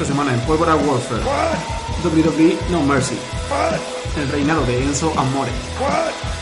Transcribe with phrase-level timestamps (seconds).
[0.00, 1.24] esta semana en Pólvora Warfare.
[2.04, 3.16] WWE No Mercy.
[4.16, 5.50] El reinado de Enzo Amore.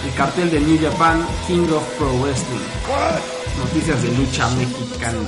[0.04, 2.60] El cartel de New Japan King of Pro Wrestling.
[3.58, 5.18] Noticias de lucha mexicana.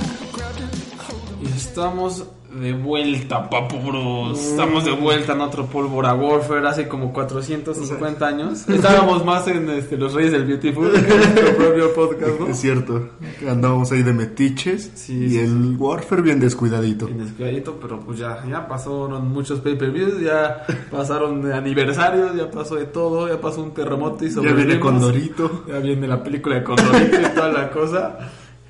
[1.41, 2.25] Y estamos
[2.61, 4.39] de vuelta, papu bros.
[4.39, 8.69] Estamos de vuelta en otro Pólvora Warfare hace como 450 años.
[8.69, 12.47] Estábamos más en este, Los Reyes del Beautiful que en nuestro propio podcast, ¿no?
[12.49, 13.11] Es cierto,
[13.49, 17.09] andábamos ahí de metiches Sí, y sí, el Warfare bien descuidadito.
[17.09, 22.75] En descuidadito, pero pues ya, ya pasaron muchos pay-per-views, ya pasaron de aniversarios, ya pasó
[22.77, 24.81] de todo, ya pasó un terremoto y Ya viene.
[24.81, 25.65] Condorito.
[25.69, 28.19] Ya viene la película de Condorito y toda la cosa.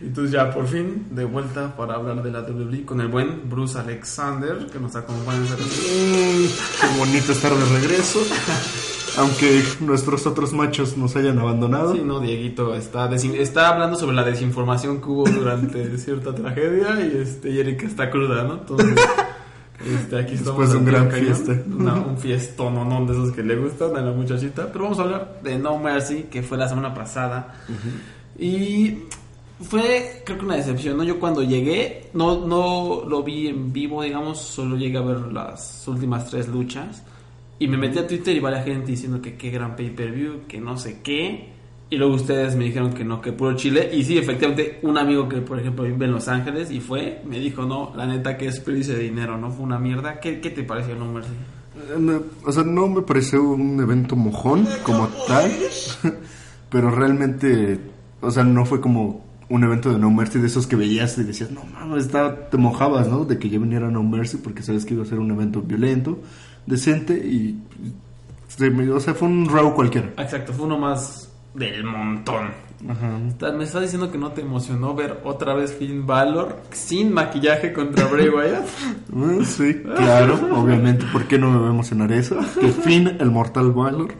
[0.00, 3.76] Entonces ya por fin de vuelta para hablar de la WWE con el buen Bruce
[3.78, 5.40] Alexander que nos acompaña.
[5.40, 6.46] Mm,
[6.80, 8.20] qué bonito estar de regreso.
[9.18, 11.94] Aunque nuestros otros machos nos hayan abandonado.
[11.94, 17.18] Sí, no, Dieguito está, está hablando sobre la desinformación que hubo durante cierta tragedia y
[17.20, 18.54] este y Erika está cruda, ¿no?
[18.54, 18.94] Entonces,
[19.84, 21.52] este, aquí estamos Después de un gran fiesta.
[21.76, 24.70] Una- un fiestón no, no, de esos que le gustan a la muchachita.
[24.72, 27.56] Pero vamos a hablar de No Mercy, que fue la semana pasada.
[28.38, 28.98] Y
[29.60, 31.04] fue, creo que una decepción, ¿no?
[31.04, 35.86] Yo cuando llegué, no, no lo vi en vivo, digamos, solo llegué a ver las
[35.88, 37.02] últimas tres luchas.
[37.58, 40.76] Y me metí a Twitter y varias gente diciendo que qué gran pay-per-view, que no
[40.76, 41.48] sé qué.
[41.90, 43.90] Y luego ustedes me dijeron que no, que puro Chile.
[43.92, 47.40] Y sí, efectivamente, un amigo que, por ejemplo, vive en Los Ángeles y fue, me
[47.40, 49.50] dijo, no, la neta que es pérdida de dinero, ¿no?
[49.50, 50.20] Fue una mierda.
[50.20, 51.30] ¿Qué, qué te pareció, no, Mercy?
[51.90, 55.50] Eh, O sea, no me pareció un evento mojón como tal,
[56.70, 57.80] pero realmente,
[58.20, 61.24] o sea, no fue como un evento de No Mercy de esos que veías y
[61.24, 63.24] decías, no mames, está- te mojabas, ¿no?
[63.24, 66.18] De que ya viniera No Mercy porque sabes que iba a ser un evento violento,
[66.66, 67.58] decente y,
[68.48, 70.08] se me- o sea, fue un Raw cualquiera.
[70.18, 72.68] Exacto, fue uno más del montón.
[72.88, 73.52] Ajá.
[73.52, 78.06] Me estás diciendo que no te emocionó ver otra vez Finn Balor sin maquillaje contra
[78.06, 78.66] Bray Wyatt.
[79.10, 82.36] Mm, Sí, claro, obviamente, ¿por qué no me va a emocionar eso?
[82.60, 84.14] Que Finn, el Mortal Valor,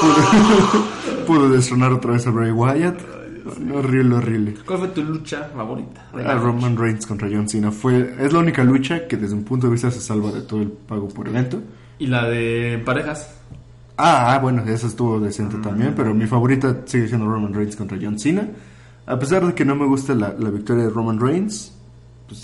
[0.00, 3.00] pudo, pudo destronar otra vez a Bray Wyatt.
[3.46, 4.54] Horrible, horrible.
[4.66, 6.08] ¿Cuál fue tu lucha favorita?
[6.12, 9.44] A la Roman Reigns contra John Cena fue es la única lucha que desde un
[9.44, 11.60] punto de vista se salva de todo el pago por evento.
[11.98, 13.36] Y la de parejas.
[13.96, 17.98] Ah, ah, bueno, esa estuvo decente también, pero mi favorita sigue siendo Roman Reigns contra
[18.00, 18.48] John Cena.
[19.06, 21.73] A pesar de que no me gusta la, la victoria de Roman Reigns,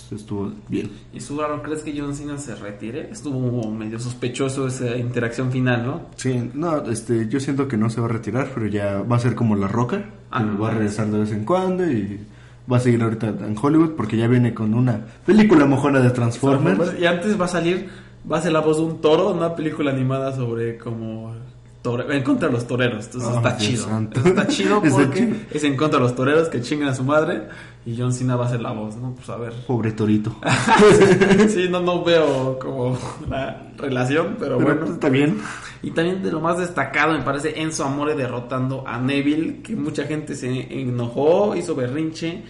[0.08, 0.90] pues estuvo bien.
[1.12, 3.08] ¿Y su raro crees que John Cena se retire?
[3.10, 6.00] Estuvo medio sospechoso esa interacción final, ¿no?
[6.16, 9.20] Sí, no, este, yo siento que no se va a retirar, pero ya va a
[9.20, 10.74] ser como La Roca, Ah, que va a vale.
[10.74, 12.20] regresar de vez en cuando y
[12.70, 16.94] va a seguir ahorita en Hollywood porque ya viene con una película mojona de Transformers.
[17.00, 17.88] Y antes va a salir,
[18.30, 21.32] va a ser la voz de un toro, una película animada sobre como
[21.82, 23.06] tore- en contra de los toreros.
[23.06, 23.84] Entonces Oh, está Dios chido.
[23.86, 24.20] santo.
[24.24, 25.36] Está chido porque chido.
[25.50, 27.48] es en contra de los toreros que chingan a su madre
[27.86, 29.14] y John Cena va a ser la voz, ¿no?
[29.14, 29.52] Pues a ver.
[29.66, 30.36] Pobre Torito.
[31.48, 32.98] sí, no, no veo como
[33.28, 34.92] la relación, pero, Pero bueno.
[34.94, 35.38] está bien.
[35.82, 40.04] Y también de lo más destacado me parece Enzo Amore derrotando a Neville, que mucha
[40.04, 40.48] gente se
[40.80, 42.42] enojó, hizo berrinche,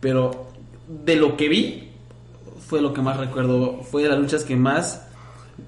[0.00, 0.48] pero
[0.88, 1.86] de lo que vi
[2.68, 5.06] fue lo que más recuerdo, fue de las luchas que más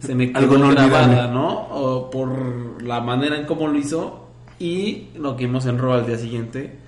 [0.01, 1.33] se me Algo quedó no grabada, olvidable.
[1.33, 1.69] ¿no?
[1.71, 4.27] O por la manera en cómo lo hizo
[4.59, 6.79] y lo que vimos en Raw al día siguiente.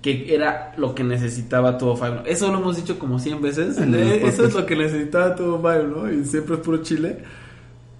[0.00, 2.22] Que era lo que necesitaba todo Five.
[2.26, 3.78] Eso lo hemos dicho como 100 veces.
[3.78, 6.12] En Eh, Eso es lo que necesitaba todo Five, ¿no?
[6.12, 7.18] Y siempre es puro chile.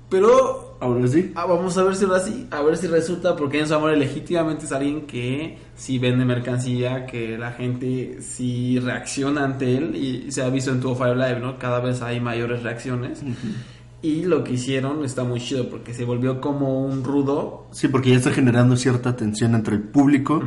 [0.09, 1.31] Pero Ahora sí.
[1.37, 4.65] Ah, vamos a ver si ahora sí, a ver si resulta, porque Enzo Amore legítimamente
[4.65, 10.43] es alguien que sí vende mercancía, que la gente sí reacciona ante él y se
[10.43, 11.57] ha visto en tu Fire Live, ¿no?
[11.57, 13.23] Cada vez hay mayores reacciones.
[14.03, 17.69] Y lo que hicieron está muy chido porque se volvió como un rudo.
[17.71, 20.43] Sí, porque ya está generando cierta tensión entre el público.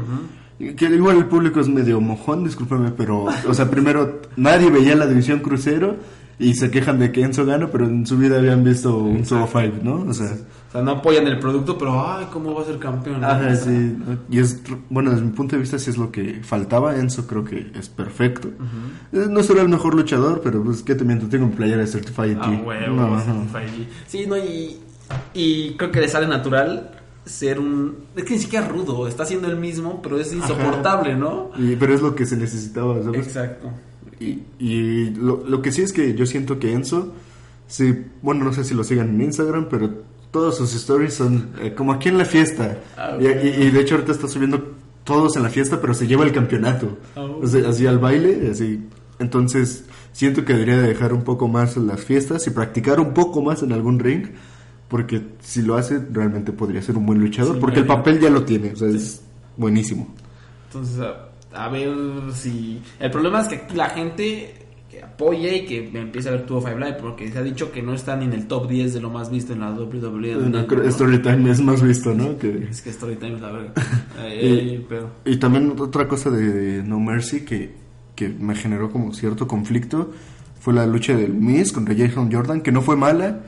[0.60, 5.06] Que igual el público es medio mojón, discúlpame, pero, o sea, primero nadie veía la
[5.08, 5.98] división crucero
[6.38, 9.48] y se quejan de que Enzo gana, pero en su vida habían visto un Solo
[9.48, 10.02] Five, ¿no?
[10.02, 10.36] O sea,
[10.76, 13.24] sea, no apoyan el producto, pero ay, ¿cómo va a ser campeón?
[13.24, 13.98] ajá, sí.
[14.30, 16.96] Y es, bueno, desde mi punto de vista, sí es lo que faltaba.
[16.98, 18.50] Enzo creo que es perfecto.
[19.14, 21.28] Eh, No será el mejor luchador, pero pues, ¿qué te miento?
[21.28, 23.20] Tengo mi playera de Certified Ah, huevo, No.
[23.20, 23.88] Certified.
[24.08, 24.78] Sí, no, y,
[25.34, 26.92] y creo que le sale natural
[27.26, 27.96] ser un...
[28.16, 31.50] Es que ni siquiera rudo, está siendo el mismo, pero es insoportable, ¿no?
[31.58, 33.26] Y- pero es lo que se necesitaba, ¿sabes?
[33.28, 33.72] Exacto.
[34.20, 37.14] Y, y lo, lo que sí es que yo siento que Enzo,
[37.68, 39.90] sí, bueno, no sé si lo sigan en Instagram, pero
[40.36, 42.78] todos sus stories son eh, como aquí en la fiesta.
[42.98, 44.74] Ah, y, y- y de hecho ahorita está subiendo
[45.06, 46.98] todos en la fiesta, pero se lleva el campeonato.
[47.16, 48.82] Ah, O sea, así al baile, así.
[49.18, 53.42] Entonces, siento que debería de dejar un poco más las fiestas y practicar un poco
[53.42, 54.26] más en algún ring.
[54.90, 57.56] Porque si lo hace, realmente podría ser un buen luchador.
[57.56, 58.74] Sí, porque el papel ya lo tiene.
[58.74, 59.22] O sea, es
[59.56, 60.14] buenísimo.
[60.68, 61.94] Entonces, a, a ver
[62.34, 62.82] si...
[63.00, 64.65] El problema es que aquí la gente
[64.96, 67.82] que apoye y que empiece a ver Two Five Live, porque se ha dicho que
[67.82, 70.36] no está ni en el top 10 de lo más visto en la WWE.
[70.50, 72.38] No, creo- Storytime es más visto, ¿no?
[72.38, 72.68] Que...
[72.70, 73.74] Es que Storytime es la verga.
[74.18, 75.12] Eh, pero...
[75.26, 77.74] Y también otra cosa de No Mercy que,
[78.16, 80.12] que me generó como cierto conflicto
[80.60, 83.42] fue la lucha del Miz contra Jason Jordan, que no fue mala,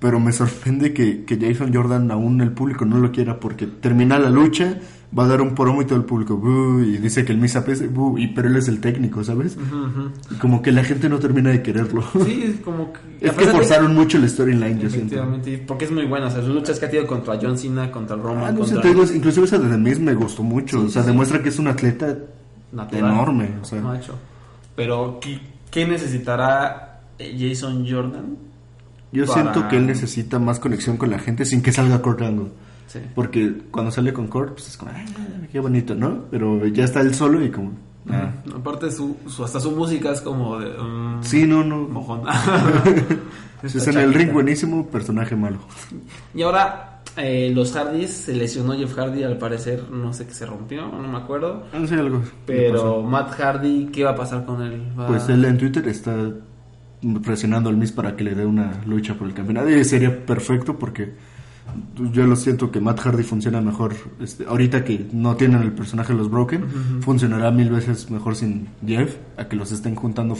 [0.00, 4.18] pero me sorprende que, que Jason Jordan aún el público no lo quiera porque termina
[4.18, 4.78] la lucha,
[5.16, 6.40] va a dar un promo y todo el público
[6.80, 9.56] y dice que el Miz apese, "Boo", y pero él es el técnico, ¿sabes?
[10.30, 12.02] Y como que la gente no termina de quererlo.
[12.24, 12.98] Sí, es como que...
[13.20, 15.14] es que pesar de- forzaron mucho el storyline, yo siento.
[15.14, 16.26] Efectivamente, porque es muy buena.
[16.26, 18.74] O sea, sus luchas que ha tenido contra John Cena, contra Roman, Ah, no sé,
[18.74, 21.08] contra te digo, inclusive esa de The Miz me gustó mucho, Sí, o sea, sí,
[21.08, 22.16] demuestra que es un atleta
[22.72, 23.12] natural.
[23.12, 23.80] enorme, o sea.
[23.80, 24.14] Macho.
[24.74, 28.36] Pero, ¿qué, qué necesitará eh, Jason Jordan?
[29.12, 32.20] Yo para- siento que él necesita más conexión con la gente sin que salga Kurt
[32.22, 32.50] Angle.
[32.86, 33.00] Sí.
[33.14, 35.04] Porque cuando sale con Kurt, pues es como, "Ay,
[35.50, 36.24] qué bonito, ¿no?
[36.30, 37.72] Pero ya está él solo y como,
[38.10, 38.30] ah.
[38.54, 40.70] Aparte, su, su- hasta su música es como de.
[40.70, 41.78] mm, Sí, no, no.
[41.88, 42.22] Mojón.
[43.62, 45.58] Es en el ring buenísimo, personaje malo.
[46.34, 50.46] Y ahora, eh, los Hardys se lesionó Jeff Hardy, al parecer, no sé qué se
[50.46, 51.64] rompió, no me acuerdo.
[51.72, 52.22] No sé algo.
[52.44, 53.02] Pero.
[53.02, 54.82] Matt Hardy, ¿qué va a pasar con él?
[54.98, 56.14] ¿Va- Pues él en Twitter está
[57.24, 59.70] presionando al Miz para que le dé una lucha por el campeonato.
[59.70, 61.14] Y sería perfecto porque
[62.12, 63.94] yo lo siento que Matt Hardy funciona mejor.
[64.20, 68.68] Este, ahorita que no tienen el personaje de los Broken, funcionará mil veces mejor sin
[68.86, 70.36] Jeff, a que los estén juntando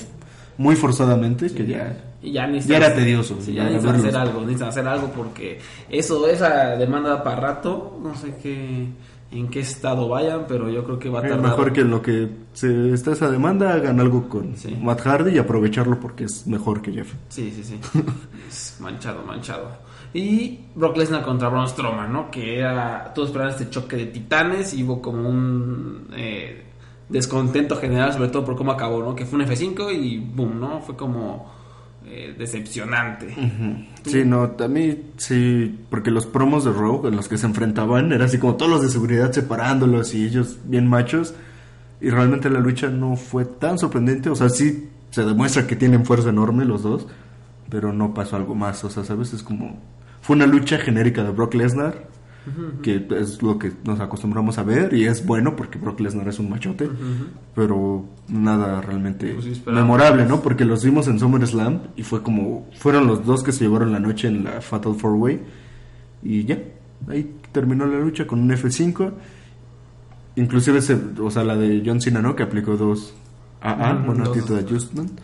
[0.58, 2.02] muy forzadamente, que ya...
[2.22, 5.58] Y ya, Ya era tedioso, Sí, ya necesitan hacer algo, necesitan hacer algo porque
[5.90, 8.88] eso, esa demanda para rato, no sé qué,
[9.30, 11.40] en qué estado vayan, pero yo creo que va a tardar.
[11.42, 14.76] mejor que en lo que se está esa demanda hagan algo con Sí.
[14.82, 17.12] Matt Hardy y aprovecharlo porque es mejor que Jeff.
[17.28, 17.78] Sí, sí, sí.
[18.48, 19.68] es manchado, manchado.
[20.14, 22.30] Y Brock Lesnar contra Braun Strowman, ¿no?
[22.30, 26.64] Que era, todos esperaban este choque de titanes y hubo como un eh,
[27.08, 29.14] descontento general, sobre todo por cómo acabó, ¿no?
[29.14, 30.80] Que fue un F5 y boom, ¿no?
[30.80, 31.50] Fue como
[32.08, 33.34] eh, decepcionante.
[34.04, 38.12] Sí, no, a mí sí, porque los promos de Raw en los que se enfrentaban
[38.12, 41.34] era así como todos los de seguridad separándolos y ellos bien machos.
[42.00, 44.30] Y realmente la lucha no fue tan sorprendente.
[44.30, 47.08] O sea, sí se demuestra que tienen fuerza enorme los dos,
[47.70, 48.84] pero no pasó algo más.
[48.84, 49.32] O sea, ¿sabes?
[49.32, 49.76] Es como.
[50.26, 52.08] Fue una lucha genérica de Brock Lesnar,
[52.82, 56.40] que es lo que nos acostumbramos a ver y es bueno porque Brock Lesnar es
[56.40, 56.90] un machote,
[57.54, 60.40] pero nada realmente Pues memorable, ¿no?
[60.42, 62.68] Porque los vimos en SummerSlam y fue como.
[62.76, 65.40] Fueron los dos que se llevaron la noche en la Fatal Four Way
[66.24, 66.58] y ya.
[67.08, 69.12] Ahí terminó la lucha con un F5.
[70.34, 72.34] Inclusive, ese, o sea, la de John Cena, ¿no?
[72.34, 73.14] Que aplicó dos
[73.60, 74.36] AA, Ujú, bueno, dos.
[74.36, 75.20] Attitude Adjustment.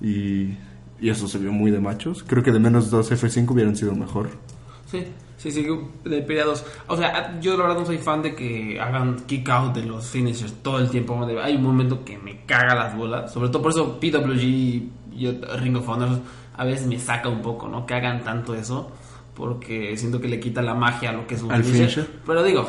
[0.00, 0.56] Y,
[1.00, 2.24] y eso se vio muy de machos.
[2.26, 4.30] Creo que de menos dos F5 hubieran sido mejor.
[4.90, 5.04] Sí,
[5.36, 5.66] sí, sí,
[6.04, 6.64] de pelea dos.
[6.86, 10.06] O sea, yo la verdad no soy fan de que hagan kick out de los
[10.08, 11.26] finishers todo el tiempo.
[11.42, 13.32] Hay un momento que me caga las bolas.
[13.32, 14.90] Sobre todo por eso PWG y
[15.60, 16.20] Ring of Honor
[16.56, 17.86] a veces me saca un poco, ¿no?
[17.86, 18.90] Que hagan tanto eso.
[19.34, 21.90] Porque siento que le quita la magia a lo que es un Al finisher.
[21.90, 22.20] finisher.
[22.26, 22.68] Pero digo,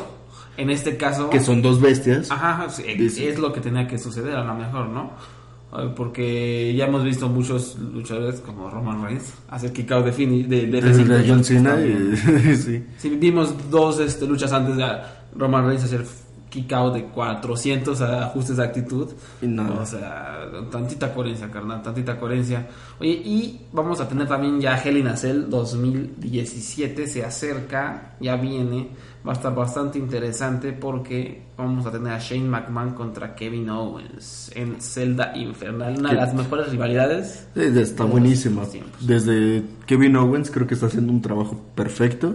[0.56, 1.28] en este caso...
[1.28, 2.30] Que son dos bestias.
[2.30, 5.10] Ajá, es lo que tenía que suceder a lo mejor, ¿no?
[5.96, 10.66] Porque ya hemos visto muchos luchadores como Roman Reigns hacer kick out de, fini- de,
[10.66, 11.06] de Desde F5.
[11.06, 12.16] la John Cena y,
[12.56, 12.84] sí.
[12.98, 14.84] Sí, vimos dos este, luchas antes de
[15.36, 16.04] Roman Reigns hacer
[16.48, 19.06] kick out de 400 ajustes de actitud.
[19.42, 19.80] Nada.
[19.80, 20.40] O sea,
[20.72, 22.66] tantita coherencia, carnal, tantita coherencia.
[22.98, 28.34] Oye, y vamos a tener también ya Hell in a Cell 2017, se acerca, ya
[28.34, 28.88] viene.
[29.26, 34.50] Va a estar bastante interesante porque vamos a tener a Shane McMahon contra Kevin Owens
[34.54, 37.46] en Zelda Infernal, una de las mejores rivalidades.
[37.54, 38.62] Está buenísima.
[39.00, 42.34] Desde Kevin Owens creo que está haciendo un trabajo perfecto.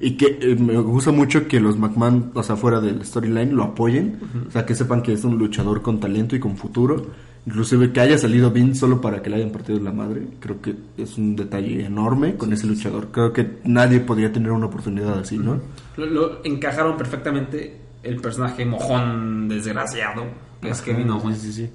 [0.00, 3.64] Y que eh, me gusta mucho que los McMahon, o sea, fuera del storyline, lo
[3.64, 4.20] apoyen.
[4.46, 7.06] O sea, que sepan que es un luchador con talento y con futuro.
[7.46, 10.26] Inclusive que haya salido Vince solo para que le hayan partido la madre.
[10.38, 13.08] Creo que es un detalle enorme con ese luchador.
[13.10, 15.58] Creo que nadie podría tener una oportunidad así, ¿no?
[15.98, 20.24] Lo, lo encajaron perfectamente el personaje mojón desgraciado,
[20.62, 21.38] que es Kevin Owens.
[21.38, 21.70] Sí, sí, sí.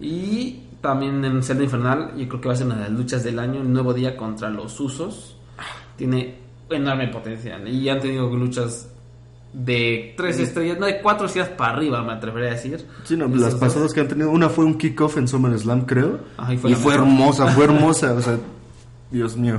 [0.00, 3.24] Y también en Zelda Infernal, yo creo que va a ser una de las luchas
[3.24, 5.36] del año, el nuevo día contra los Usos.
[5.96, 6.38] Tiene
[6.70, 7.66] enorme potencial.
[7.68, 8.88] Y han tenido luchas
[9.52, 12.86] de tres estrellas, no de cuatro estrellas para arriba, me atrevería a decir.
[13.04, 16.20] Sí, no, las pasadas que han tenido, una fue un kickoff en SummerSlam, creo.
[16.36, 17.08] Ajá, y y fue fue, la mejor.
[17.08, 18.38] hermosa, fue hermosa, o sea,
[19.10, 19.58] Dios mío.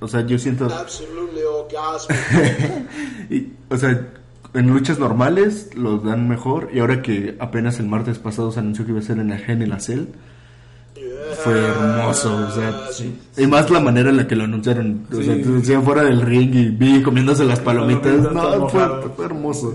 [0.00, 2.18] O sea, yo siento, absolutely orgasmic.
[3.30, 4.08] y, o sea,
[4.54, 8.84] en luchas normales lo dan mejor y ahora que apenas el martes pasado se anunció
[8.84, 10.06] que iba a ser en el Gen y la Cell,
[11.44, 12.74] fue hermoso, o sea,
[13.36, 15.42] y más la manera en la que lo anunciaron, o sea, Sí.
[15.42, 19.74] decías fuera del ring y vi comiéndose las palomitas, no, todo fue, fue hermoso.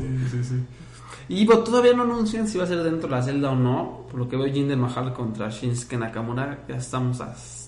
[1.27, 4.05] Y bueno, todavía no anuncian si va a ser dentro de la celda o no.
[4.11, 6.59] Por lo que veo Jinder Mahal contra Shinsuke Nakamura.
[6.69, 7.64] Ya estamos hasta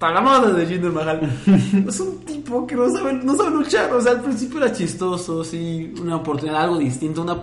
[0.00, 1.20] madre de Jinder Mahal.
[1.88, 3.92] es un tipo que no sabe, no sabe luchar.
[3.92, 7.36] O sea, al principio era chistoso, sí, una oportunidad, algo distinto, una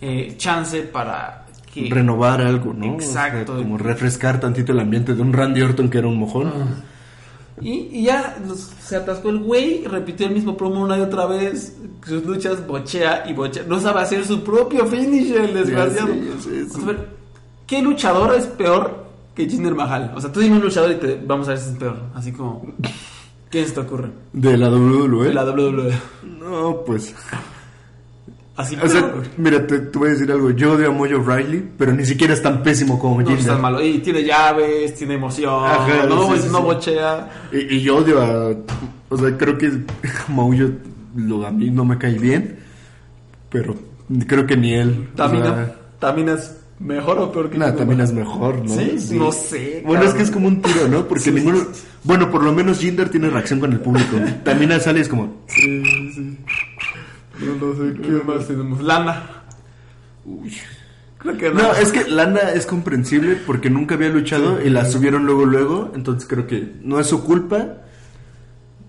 [0.00, 1.88] eh, chance para que...
[1.90, 2.92] Renovar algo, ¿no?
[2.92, 3.54] O Exacto.
[3.54, 6.52] sea, como refrescar tantito el ambiente de un Randy Orton que era un mojón.
[7.60, 8.36] Y, y ya
[8.80, 11.76] se atascó el güey, repitió el mismo promo una y otra vez.
[12.04, 13.64] Sus luchas bochea y bochea.
[13.66, 16.12] No sabe hacer su propio finisher, el desgraciado.
[16.42, 16.66] sí.
[17.66, 19.03] ¿qué luchador es peor
[19.34, 20.12] que Jinder Mahal?
[20.14, 21.96] O sea, tú dime un luchador y te, vamos a ver si es peor.
[22.14, 22.64] Así como,
[23.50, 24.10] ¿quién se te ocurre?
[24.32, 25.28] De la WWE.
[25.28, 25.92] De la WWE.
[26.40, 27.14] No, pues.
[28.56, 30.50] Así O sea, mira, te, te voy a decir algo.
[30.52, 33.40] Yo odio a Mojo Riley, pero ni siquiera es tan pésimo como No Jinder.
[33.40, 33.82] es tan malo.
[33.84, 35.64] Y tiene llaves, tiene emoción.
[35.66, 36.64] Ajá, no, sí, sí, no sí.
[36.64, 37.30] bochea.
[37.52, 38.54] Y, y yo odio a.
[39.08, 39.72] O sea, creo que
[40.28, 40.70] Maullo
[41.16, 42.58] lo, a mí no me cae bien,
[43.50, 43.74] pero
[44.26, 45.08] creo que ni él.
[45.12, 48.00] o Tamina, sea, ¿Tamina es mejor o peor que también Mahal?
[48.00, 48.74] es mejor, ¿no?
[48.74, 51.06] Sí, no sé, Bueno, es que es como un tiro, ¿no?
[51.06, 51.58] Porque Sí, ninguno.
[51.58, 51.82] sí, sí.
[52.02, 54.16] Bueno, por lo menos Jinder tiene reacción con el público.
[54.44, 55.42] Tamina sale y es como.
[55.48, 55.82] Sí,
[56.14, 56.38] sí.
[57.40, 58.82] No lo sé, ¿qué más tenemos?
[58.82, 59.22] Lana.
[60.24, 60.52] Uy.
[61.18, 61.62] Creo que no.
[61.62, 65.92] No, es que Lana es comprensible porque nunca había luchado y la subieron luego, luego.
[65.94, 67.78] Entonces creo que no es su culpa.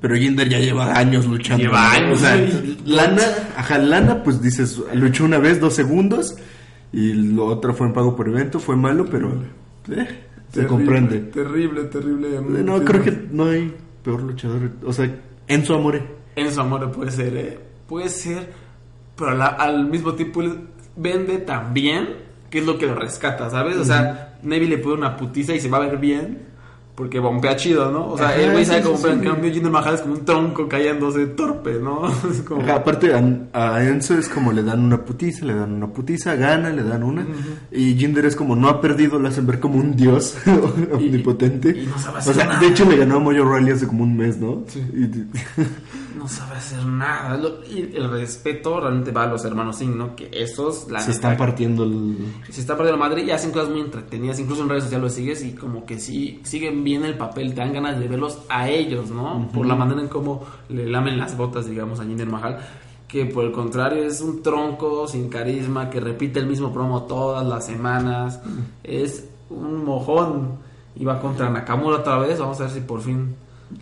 [0.01, 1.63] Pero Jinder ya lleva años luchando.
[1.63, 2.05] Lleva ¿no?
[2.05, 2.77] años, O sea, sí.
[2.85, 3.21] Lana,
[3.55, 6.35] ajá, Lana, pues dices, luchó una vez, dos segundos.
[6.97, 9.29] Y lo otro fue en pago por evento, fue malo, pero.
[9.33, 10.07] eh,
[10.49, 11.19] se Terrible, comprende.
[11.19, 12.39] Terrible, terrible.
[12.63, 13.73] No, creo que no hay
[14.03, 14.71] peor luchador.
[14.85, 15.13] O sea,
[15.47, 16.01] Enzo Amore.
[16.35, 17.59] Enzo Amore puede ser, ¿eh?
[17.87, 18.49] Puede ser,
[19.17, 20.59] pero la- al mismo tiempo él
[20.95, 22.07] vende tan bien
[22.49, 23.75] que es lo que lo rescata, ¿sabes?
[23.75, 26.43] O sea, Neville le pone una putiza y se va a ver bien
[26.95, 28.07] porque bombea chido, ¿no?
[28.11, 30.25] O sea, Ajá, el güey sabe cómo bombea, en cambio Jinder Mahal es como un
[30.25, 32.07] tronco cayéndose torpe, ¿no?
[32.31, 32.61] Es como...
[32.61, 36.35] Ajá, aparte a, a Enzo es como le dan una putiza, le dan una putiza,
[36.35, 37.25] gana, le dan una.
[37.71, 40.37] Y Jinder es como no ha perdido, lo hacen ver como un dios
[40.93, 41.69] omnipotente.
[41.69, 42.59] y no sabe o hacer sea, nada.
[42.59, 44.63] de hecho le ganó a Mojo Riley hace como un mes, ¿no?
[44.67, 44.79] Sí.
[44.93, 45.25] Y-
[46.15, 47.37] No sabe hacer nada.
[47.69, 50.15] Y el respeto realmente va a los hermanos Singh, ¿no?
[50.15, 52.33] Que esos, la se neta, están partiendo el...
[52.49, 54.39] se está perdiendo la madre y hacen cosas muy entretenidas.
[54.39, 57.53] Incluso en redes sociales los sigues y como que sí, siguen bien el papel.
[57.53, 59.49] Te dan ganas de verlos a ellos, ¿no?
[59.53, 62.59] Por la manera en cómo le lamen las botas, digamos, a Jinder Mahal.
[63.07, 67.45] Que por el contrario es un tronco sin carisma que repite el mismo promo todas
[67.45, 68.39] las semanas.
[68.83, 70.63] Es un mojón.
[70.95, 72.39] Y va contra Nakamura otra vez.
[72.39, 73.35] Vamos a ver si por fin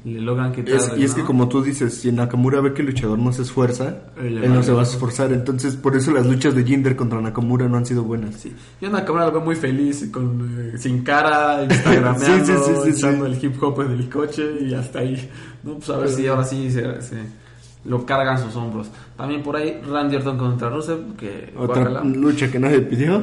[0.05, 0.75] le logran quitar.
[0.75, 1.27] Es- y es que ¿no?
[1.27, 4.63] como tú dices, si Nakamura ve que el luchador no se esfuerza, Él él no
[4.63, 5.31] se va a esforzar.
[5.33, 8.35] Entonces, por eso las luchas de Jinder contra Nakamura no han sido buenas.
[8.35, 8.53] Sí.
[8.81, 12.89] Yo cámara lo veo muy feliz, con, eh, sin cara, instagrameando, Sí, sí, sí, sí,
[12.97, 13.31] echando sí.
[13.33, 15.29] el hip hop en el coche y hasta ahí.
[15.63, 17.43] No, pues a ver si ahora sí se, se-
[17.85, 18.87] lo cargan sus hombros.
[19.17, 22.03] También por ahí Randy Orton contra Rusev, que Otra guácala.
[22.05, 23.21] lucha que nadie pidió.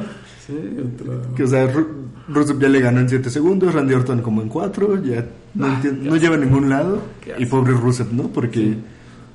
[0.51, 1.87] Sí, otra- Que, o sea, Ru-
[2.27, 5.81] Rusev ya le ganó en 7 segundos, Randy Orton como en 4, ya no, Ah,
[6.01, 6.99] no lleva a ningún lado.
[7.37, 8.27] Y pobre Rusev, ¿no?
[8.27, 8.75] Porque,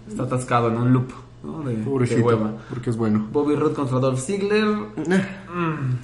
[0.09, 1.11] Está atascado en un loop,
[1.43, 1.63] ¿no?
[1.63, 2.53] De, de pobrecito, hueva.
[2.69, 3.27] porque es bueno.
[3.33, 4.65] Bobby Roode contra Dolph Ziggler.
[4.67, 5.95] Mm.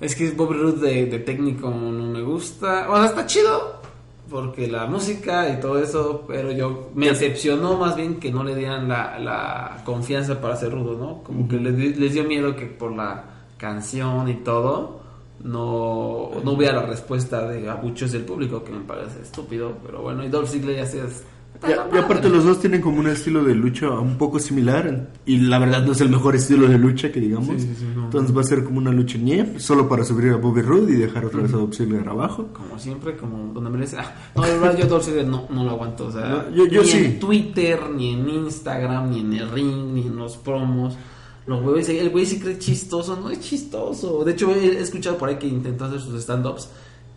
[0.00, 2.88] Es que Bobby Roode de, de técnico no me gusta.
[2.90, 3.80] O sea, está chido.
[4.28, 8.54] Porque la música y todo eso, pero yo me decepcionó más bien que no le
[8.54, 11.22] dieran la, la confianza para ser rudo, ¿no?
[11.22, 13.24] Como que les, di- les dio miedo que por la
[13.62, 15.00] canción y todo
[15.44, 20.24] no, no hubiera la respuesta de abuchos del público, que me parece estúpido, pero bueno,
[20.24, 21.24] y Dolph Ziggler ya es...
[21.64, 25.36] Y, y aparte los dos tienen como un estilo de lucha un poco similar y
[25.36, 27.46] la verdad no es el mejor estilo de lucha que digamos.
[27.50, 28.04] Sí, sí, sí, no.
[28.06, 30.96] Entonces va a ser como una lucha ñe, solo para subir a Bobby Roode y
[30.96, 32.48] dejar otra vez a Dolph Ziggler abajo.
[32.52, 35.62] como siempre, como donde me dice, ah, no, de verdad yo Dolph Ziggler no, no
[35.62, 39.32] lo aguanto, o sea, No, yo- yo ni en Twitter, ni en Instagram, ni en
[39.34, 40.96] el ring, ni en los promos,
[41.46, 45.28] los güeyes, el güey se cree chistoso, no es chistoso, de hecho he escuchado por
[45.28, 46.68] ahí que intentó hacer sus stand-ups,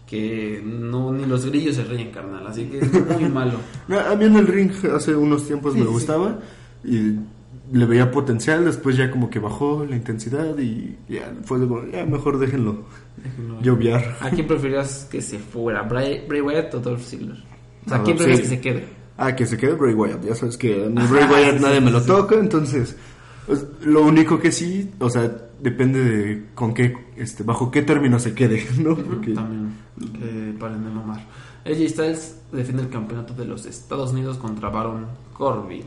[0.07, 3.59] que no, ni los grillos se ríen, carnal, así que es muy malo.
[3.87, 6.39] No, A mí en el ring hace unos tiempos Sí, me sí, gustaba
[6.83, 7.15] y
[7.71, 11.85] le veía potencial, después ya como que bajó la intensidad y ya fue de como,
[11.87, 12.83] ya mejor déjenlo
[13.17, 13.61] Déjenlo.
[13.61, 14.17] lloviar.
[14.21, 17.37] ¿A quién preferirías que se fuera, Bray, Bray Wyatt o Dolph Ziggler?
[17.85, 18.23] O sea, ¿a Ah, quién sí.
[18.23, 18.85] prefieres que se quede?
[19.17, 21.91] Ah, que se quede Bray Wyatt, ya sabes que a Bray Wyatt nadie sí, me
[21.91, 22.07] lo sí.
[22.07, 22.95] toca, entonces
[23.83, 28.33] lo único que sí, o sea, depende de con qué, este, bajo qué término se
[28.33, 28.95] quede, ¿no?
[28.95, 29.73] Porque También,
[30.13, 31.21] que paren de mamar.
[31.65, 35.83] AJ Styles defiende el campeonato de los Estados Unidos contra Baron Corbin.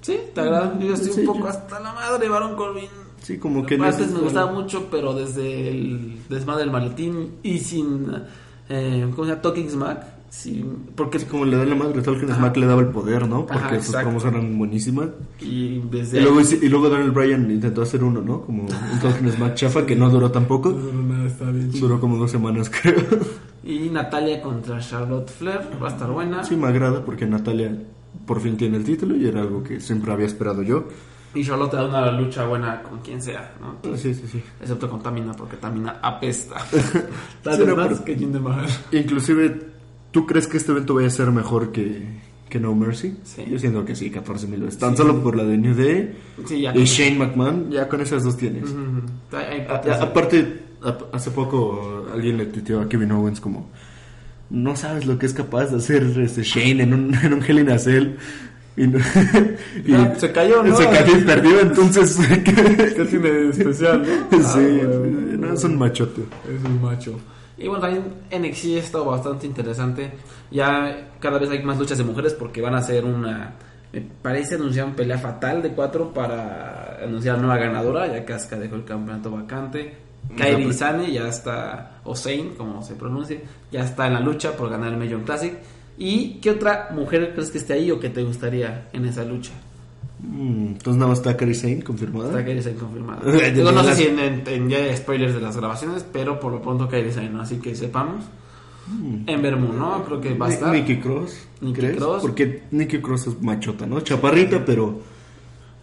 [0.00, 0.18] ¿Sí?
[0.34, 0.78] ¿Te agrada?
[0.78, 2.88] Yo estoy Sí, un poco yo- hasta la madre Baron Corbin.
[3.22, 8.06] sí, como que Antes me gustaba mucho, pero desde el desmadre del maletín y sin.
[8.70, 9.42] Eh, ¿Cómo se llama?
[9.42, 10.19] Talking Smack.
[10.30, 13.46] Sí, porque Es como le da la madre, Talking Smack le daba el poder, ¿no?
[13.46, 15.08] Porque Ajá, sus promos eran buenísimas.
[15.40, 18.42] y desde Y luego, y luego Daniel Bryan intentó hacer uno, ¿no?
[18.42, 18.68] Como un
[19.02, 20.70] Talking Smack chafa que no duró tampoco.
[20.72, 21.72] nada está bien.
[21.72, 23.02] Duró como dos semanas, creo.
[23.64, 26.44] Y Natalia contra Charlotte Flair va a estar buena.
[26.44, 27.76] Sí, me agrada porque Natalia
[28.24, 30.84] por fin tiene el título y era algo que siempre había esperado yo.
[31.34, 33.96] Y Charlotte da una lucha buena con quien sea, ¿no?
[33.96, 34.42] Sí, sí, sí.
[34.60, 36.56] Excepto con Tamina, porque Tamina apesta.
[36.72, 36.78] Sí,
[37.42, 38.66] Tal no, más pero- que Jinder Mahal.
[38.92, 39.70] Inclusive,
[40.10, 42.02] ¿tú crees que este evento vaya a ser mejor que,
[42.48, 43.16] que No Mercy?
[43.24, 43.44] Sí.
[43.50, 44.78] Yo siento que sí, 14 mil veces.
[44.78, 46.14] Tan solo por la de New Day
[46.46, 46.74] Sí, ya.
[46.76, 48.64] y Shane McMahon, ya con esas dos tienes.
[49.32, 53.68] A- a- aparte, a- hace poco alguien le tuiteó a Kevin Owens como
[54.50, 57.60] no sabes lo que es capaz de hacer este Shane en un, en un Hell
[57.60, 58.14] in a Cell.
[58.76, 58.98] Y, no-
[59.86, 60.76] y Ah, se cayó, ¿no?
[60.76, 62.18] Se cayó y perdió, entonces...
[62.44, 64.38] ¿Qué tiene de especial, no?
[64.42, 65.36] sí, Ah, bueno.
[65.38, 66.22] no, es un machote.
[66.22, 67.18] Es un macho.
[67.60, 70.10] Y bueno, también NXT ha estado bastante interesante.
[70.50, 73.54] Ya cada vez hay más luchas de mujeres porque van a hacer una.
[73.92, 78.06] Me parece anunciar una pelea fatal de cuatro para anunciar nueva ganadora.
[78.06, 79.94] Ya Casca dejó el campeonato vacante.
[80.36, 84.70] Kairi Sane ya está, o Zane, como se pronuncie, ya está en la lucha por
[84.70, 85.54] ganar el Million Classic.
[85.98, 89.52] ¿Y qué otra mujer crees que esté ahí o que te gustaría en esa lucha?
[90.22, 92.28] Mm, entonces nada más está Kairi Sane confirmada.
[92.30, 93.20] Está Kairi Sane confirmada.
[93.54, 96.52] Digo, no sé si en, en- en ya hay spoilers de las grabaciones, pero por
[96.52, 97.40] lo pronto Kairi Sane, ¿no?
[97.42, 98.24] Así que sepamos.
[99.26, 100.04] En Vermont, ¿no?
[100.04, 100.72] Creo que va a estar.
[100.72, 101.96] Nikki Cross, ¿crees?
[101.96, 102.22] Cross.
[102.22, 104.00] Porque Nikki Cross es machota, ¿no?
[104.00, 104.98] Chaparrita, pero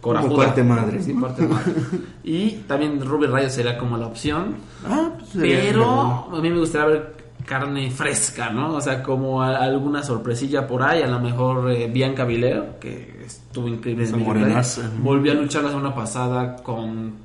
[0.02, 0.28] Corajuda.
[0.30, 1.02] como parte madre.
[1.02, 1.72] Sí, parte madre.
[2.24, 4.56] Y también Ruby Rayo sería como la opción.
[4.86, 7.14] Ah, pues Pero a mí me gustaría ver
[7.48, 8.74] carne fresca, ¿no?
[8.74, 11.02] O sea, como a- alguna sorpresilla por ahí.
[11.02, 14.06] A lo mejor eh, Bianca Vileo, que estuvo increíble.
[14.06, 14.84] Classic.
[15.00, 16.56] Volvió a luchar la semana pasada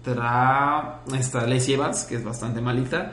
[0.08, 3.12] contra esta Lacey Evans, que es bastante malita.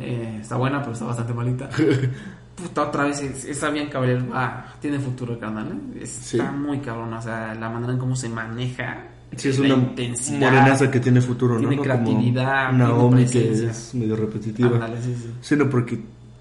[0.00, 1.68] Eh, está buena, pero está bastante malita.
[2.54, 5.72] Puta, otra vez, es- esa Bianca Belair va, tiene futuro, carnal.
[5.96, 6.00] ¿eh?
[6.02, 6.56] Está Sí.
[6.56, 9.08] muy cabrón, o sea, la manera en cómo se maneja.
[9.36, 10.38] Sí, es la una intensidad.
[10.52, 11.76] morenaza que tiene futuro, Tiene ¿no?
[11.78, 14.68] No creatividad, Como tiene que es medio repetitiva.
[14.76, 15.30] Ándale, sí, sí.
[15.40, 15.98] Sí, no, porque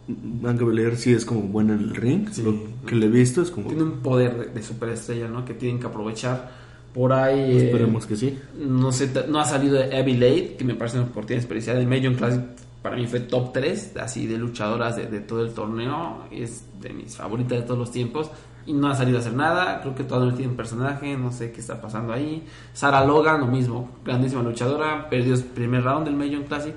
[0.07, 2.27] Bianca Belair sí es como buena en el ring.
[2.31, 2.43] Sí.
[2.43, 2.53] Lo
[2.85, 3.67] que le he visto es como...
[3.67, 5.45] Tiene un poder de, de superestrella, ¿no?
[5.45, 6.51] Que tienen que aprovechar.
[6.93, 7.39] Por ahí.
[7.57, 8.37] eh, Esperemos que sí.
[8.59, 11.77] no sé, no ha salido Abby Lade, que me parece una oportunidad especial.
[11.77, 12.41] El Major Classic
[12.83, 16.25] para mí fue top 3, así de luchadoras de, de todo el torneo.
[16.31, 18.29] Es de mis favoritas de todos los tiempos.
[18.65, 19.81] Y no ha salido a hacer nada.
[19.81, 21.17] Creo que todavía no tiene personaje.
[21.17, 22.43] No sé qué está pasando ahí.
[22.73, 23.89] Sarah Logan, lo mismo.
[24.05, 25.09] Grandísima luchadora.
[25.09, 26.75] Perdió el primer round del Major Classic.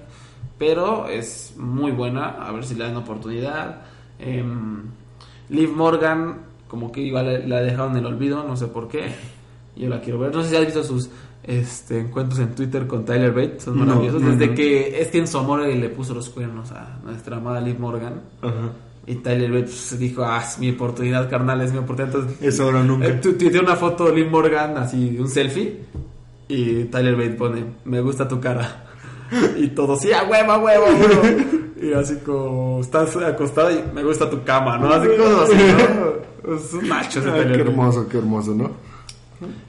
[0.59, 2.29] Pero es muy buena.
[2.47, 3.83] A ver si le dan oportunidad.
[4.19, 4.83] Em,
[5.51, 6.39] Liv Morgan,
[6.69, 8.45] como que igual la dejaron en el olvido.
[8.45, 9.13] No sé por qué.
[9.77, 10.35] Yo la quiero ver.
[10.35, 11.11] No sé si has visto sus
[11.45, 13.61] este, encuentros en Twitter con Tyler Bate.
[13.61, 14.23] Son maravillosos.
[14.23, 14.55] no, Desde no.
[14.55, 18.23] que es que en su amor le puso los cuernos a nuestra amada Liv Morgan.
[18.41, 18.71] Ajá.
[19.07, 22.17] Y Tyler Bate pues, dijo, ah, es mi oportunidad, carnal, es mi oportunidad.
[22.17, 23.07] Entonces, Es ahora nunca.
[23.07, 25.81] eh, una foto de Liv Morgan, así, un selfie.
[26.49, 28.86] Y Tyler Bate pone, me gusta tu cara.
[29.57, 31.23] Y todo, sí, a huevo, a huevo, huevo.
[31.81, 34.89] Y así como, estás acostado y me gusta tu cama, ¿no?
[34.89, 36.27] Así como así, ¿no?
[36.57, 38.71] Es un macho ese Ay, Tyler qué hermoso, qué hermoso, ¿no?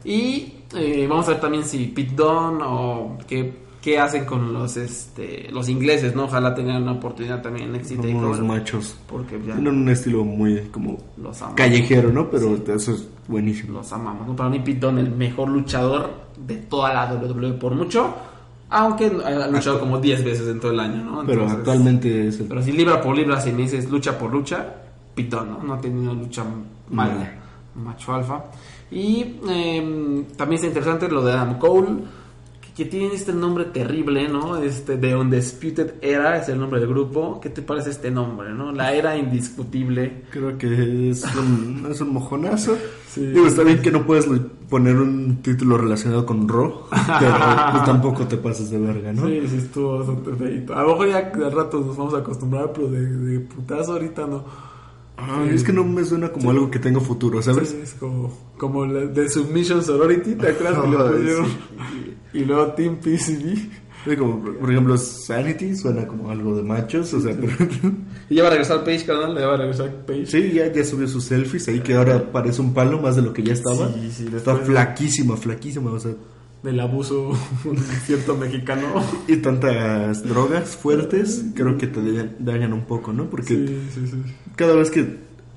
[0.03, 4.77] Y eh, vamos a ver también si Pete Dunne o qué, qué hacen con los
[4.77, 6.25] este los ingleses, ¿no?
[6.25, 8.95] Ojalá tengan una oportunidad también en unos Takeover, machos.
[9.07, 11.57] Porque ya Tienen un estilo muy como los amamos.
[11.57, 12.29] callejero, ¿no?
[12.29, 13.79] Pero eso es buenísimo.
[13.79, 14.35] Los amamos, ¿no?
[14.35, 18.13] Para mí Pete Dunne el mejor luchador de toda la WWE por mucho.
[18.69, 21.23] Aunque ha luchado como 10 veces en todo el año, ¿no?
[21.25, 22.47] Pero actualmente es el...
[22.47, 24.65] Pero si libra por libra, si me dices lucha por lucha,
[25.15, 25.63] Pitón, ¿no?
[25.63, 26.43] No ha tenido lucha
[26.89, 27.33] mala.
[27.75, 28.43] Macho alfa.
[28.91, 31.89] Y eh, también está interesante lo de Adam Cole,
[32.77, 34.57] que, que tiene este nombre terrible, ¿no?
[34.57, 37.39] Este de Undisputed Era es el nombre del grupo.
[37.41, 38.71] ¿Qué te parece este nombre, no?
[38.71, 40.25] La era indiscutible.
[40.29, 42.77] Creo que es un, es un mojonazo.
[43.09, 43.25] Sí.
[43.25, 44.27] Digo, está bien que no puedes
[44.69, 46.83] poner un título relacionado con Raw,
[47.19, 47.35] pero
[47.71, 49.25] pues tampoco te pases de verga, ¿no?
[49.25, 50.75] Sí, sí, estuvo bastante feito.
[50.75, 54.27] A lo mejor ya de rato nos vamos a acostumbrar, pero de, de putazo ahorita
[54.27, 54.66] no.
[55.17, 57.69] Ay, es que no me suena como algo que tenga futuro, ¿sabes?
[57.69, 61.45] Sí, es como, como la de Submission Sorority, ¿te acuerdas que Ay, pusieron?
[61.47, 62.13] sí.
[62.33, 63.57] Y luego Team PCB.
[64.05, 67.51] Sí, como, por ejemplo, Sanity suena como algo de machos, o sea, pero...
[68.29, 70.27] Y ya va a regresar Page, carnal, ya va a regresar Page.
[70.27, 73.33] Sí, ya, ya subió sus selfies ahí, que ahora parece un palo más de lo
[73.33, 73.91] que ya estaba.
[73.93, 76.11] Sí, sí, Está flaquísima, flaquísima, o sea...
[76.67, 77.29] Del abuso
[77.63, 78.87] un cierto mexicano.
[79.25, 82.01] Y tantas drogas fuertes, creo que te
[82.39, 83.29] dañan, un poco, ¿no?
[83.29, 84.17] Porque Sí, sí, sí.
[84.57, 85.15] cada vez que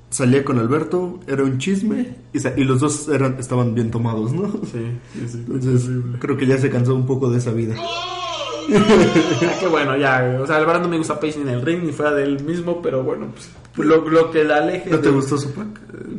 [0.09, 4.53] salía con Alberto era un chisme y, los dos eran, estaban bien tomados, ¿no?
[4.71, 5.45] Sí, sí, sí.
[5.49, 7.75] Entonces, creo que ya se cansó un poco de esa vida.
[7.77, 8.21] Ah,
[9.59, 10.39] Qué bueno, ya.
[10.41, 12.81] O sea, verdad no me gusta Page ni en el ring ni fuera del mismo,
[12.81, 14.91] pero bueno, pues lo, lo que la aleje.
[14.91, 15.67] ¿No te de- gustó su pack?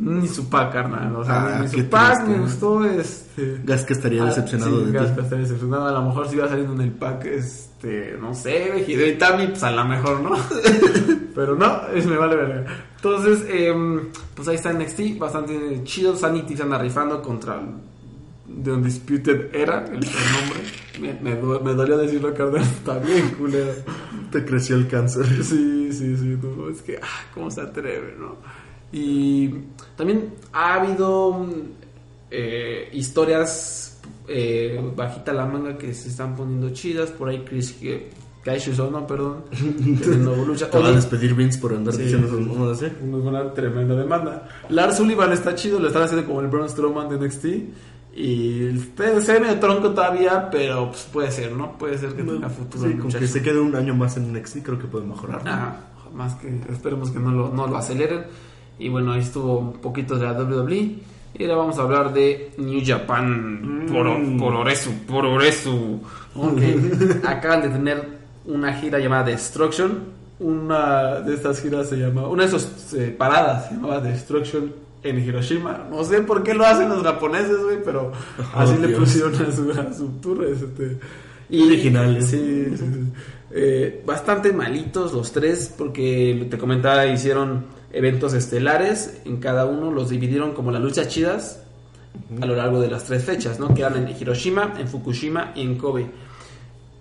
[0.00, 1.14] Ni su pack, carnal.
[1.16, 2.30] O sea, Ah, ni su pack triste.
[2.32, 2.84] me gustó.
[2.84, 3.60] Este.
[3.64, 5.14] Gas que estaría Ah, decepcionado sí, de Gas ti.
[5.14, 5.86] que estaría decepcionado.
[5.86, 9.62] A lo mejor si iba saliendo en el pack, este, no sé, Hideo Itami, pues
[9.62, 10.30] a lo mejor, ¿no?
[11.34, 12.66] Pero no, es me vale ver.
[12.96, 14.00] Entonces, em,
[14.34, 16.14] pues ahí está NXT, bastante chido.
[16.16, 17.60] Sanity se anda rifando contra
[18.62, 20.60] The Undisputed Era, el, nombre.
[21.00, 23.72] Me, me, me dolió decirlo, carnal, está bien culero.
[24.32, 25.26] Te creció el cáncer.
[25.42, 28.36] Sí, sí, sí, no, es que, ah, cómo se atreve, ¿no?
[28.90, 29.50] Y
[29.96, 31.52] también ha habido mm,
[32.30, 37.10] eh, historias eh, bajita la manga que se están poniendo chidas.
[37.10, 38.10] Por ahí Chris que
[38.90, 39.44] no, perdón,
[40.46, 40.68] lucha.
[40.68, 42.02] Te va a despedir Vince por andar Sí.
[42.02, 42.92] diciendo esas mamadas, ¿eh?
[43.02, 44.48] una tremenda demanda.
[44.68, 47.46] Lars Sullivan está chido, lo están haciendo como el Braun Strowman de NXT.
[48.14, 48.78] Y
[49.24, 51.78] se ve medio tronco todavía, pero pues puede ser, ¿no?
[51.78, 52.88] Puede ser que tenga futuro.
[52.88, 55.42] Sí, con que se quede un año más en NXT, creo que puede mejorar.
[55.44, 55.50] ¿no?
[55.50, 55.76] Ajá,
[56.14, 58.24] más que esperemos que no lo, no lo aceleren.
[58.78, 60.98] Y bueno, ahí estuvo un poquito de la WWE.
[61.34, 63.86] Y ahora vamos a hablar de New Japan.
[63.90, 64.38] Por, Mm.
[64.38, 66.00] por eso, por eso.
[66.34, 66.60] Ok.
[67.24, 68.08] Acaban de tener
[68.44, 70.00] una gira llamada Destruction.
[70.38, 72.26] Una de estas giras se llama.
[72.28, 74.70] Una de esas eh, paradas se llamaba Destruction
[75.02, 75.86] en Hiroshima.
[75.90, 78.12] No sé por qué lo hacen los japoneses, güey, pero
[78.54, 80.44] así le pusieron a su, a su tour.
[80.44, 80.98] Este.
[81.50, 82.28] Originales.
[82.28, 83.12] Sí, sí, sí.
[83.50, 90.08] Eh, bastante malitos los tres, porque te comentaba, hicieron eventos estelares en cada uno, los
[90.08, 91.62] dividieron como las luchas chidas
[92.40, 93.74] a lo largo de las tres fechas, ¿no?
[93.74, 96.06] Que eran en Hiroshima, en Fukushima y en Kobe.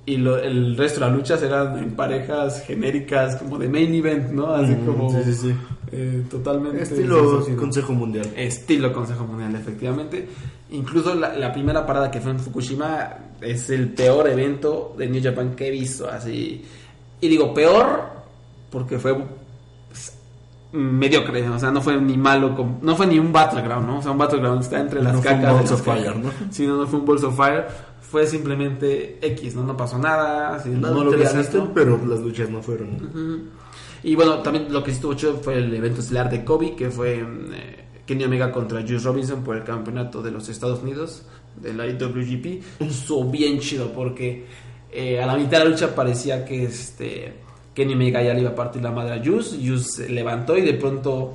[0.05, 4.31] Y lo- el resto de las luchas eran en parejas genéricas, como de main event,
[4.31, 4.47] ¿no?
[4.53, 5.55] Así Mm, como sí, sí, sí.
[5.91, 7.43] eh, totalmente Estilo.
[7.55, 8.27] Consejo Mundial.
[8.35, 10.27] Estilo Consejo Mundial, efectivamente.
[10.71, 13.09] Incluso la, la primera parada que fue en Fukushima
[13.41, 16.09] es el peor evento de New Japan que he visto.
[16.09, 16.63] Así.
[17.19, 18.01] Y digo peor
[18.71, 19.15] porque fue
[20.73, 21.47] mediocre.
[21.49, 22.55] O sea, no fue ni malo.
[22.55, 23.99] como- no fue ni un Battleground, ¿no?
[23.99, 25.53] O sea, un Battleground está entre las No fue un cacas.
[25.55, 26.23] Balls las of Fire, cacas.
[26.23, 26.31] ¿no?
[26.51, 27.65] Sí, no, no fue un Balls of Fire.
[28.01, 29.63] Fue simplemente X, ¿no?
[29.63, 30.61] No pasó nada.
[30.65, 31.71] Nada no lo visto.
[31.73, 32.95] pero las luchas no fueron.
[32.95, 33.43] Ujú.
[34.03, 36.89] Y bueno, también lo que sí estuvo chido fue el evento estelar de Kobe, que
[36.89, 41.23] fue eh, Kenny Omega contra Juice Robinson por el campeonato de los Estados Unidos,
[41.55, 42.63] de la IWGP.
[42.81, 44.45] Estuvo bien chido porque
[44.91, 47.33] eh, a la mitad de la lucha parecía que este
[47.73, 49.57] Kenny Omega ya le iba a partir la madre a Juice.
[49.57, 51.33] Juice se levantó y de pronto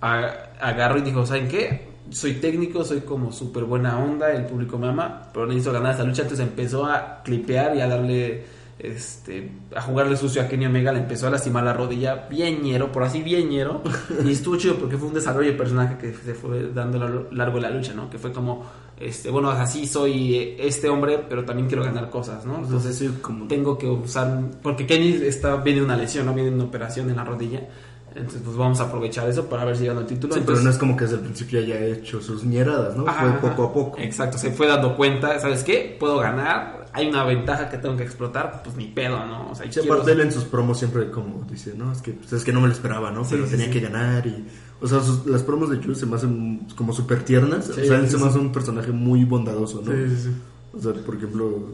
[0.00, 1.92] agarró y dijo, ¿saben qué?
[2.10, 6.04] Soy técnico, soy como súper buena onda, el público me ama, pero necesito ganar esta
[6.04, 8.44] lucha, entonces empezó a clipear y a darle,
[8.78, 12.90] este, a jugarle sucio a Kenny Omega, le empezó a lastimar la rodilla bien ñero,
[12.90, 13.82] por así bien ñero,
[14.24, 17.70] y estuvo chido porque fue un desarrollo de personaje que se fue dando largo la
[17.70, 18.10] lucha, ¿no?
[18.10, 18.66] Que fue como,
[19.06, 22.58] este, bueno, así soy este hombre, pero también quiero ganar cosas, ¿no?
[22.58, 26.64] Entonces, sí, como- tengo que usar porque Kenny está viene una lesión, no viene una
[26.64, 27.68] operación en la rodilla.
[28.14, 30.34] Entonces, pues vamos a aprovechar eso para ver si gana el título.
[30.34, 33.08] Sí, pero Entonces, no es como que desde el principio haya hecho sus ñeradas, ¿no?
[33.08, 33.98] Ajá, Fue poco a poco.
[33.98, 35.96] Exacto, se fue dando cuenta, ¿sabes qué?
[35.98, 39.50] Puedo ganar, hay una ventaja que tengo que explotar, pues ni pedo, ¿no?
[39.52, 42.30] O sea, Sí, aparte él en sus promos siempre como dice, no, es que, pues,
[42.34, 43.22] es que no me lo esperaba, ¿no?
[43.28, 44.44] Pero sí, tenía que ganar y...
[44.82, 47.66] O sea, sus- las promos de Jules se me hacen como súper tiernas.
[47.66, 49.92] Sí, o sea, él sí, se me hace un personaje muy bondadoso, ¿no?
[49.92, 50.30] Sí, sí, sí.
[50.76, 51.68] O sea, por ejemplo,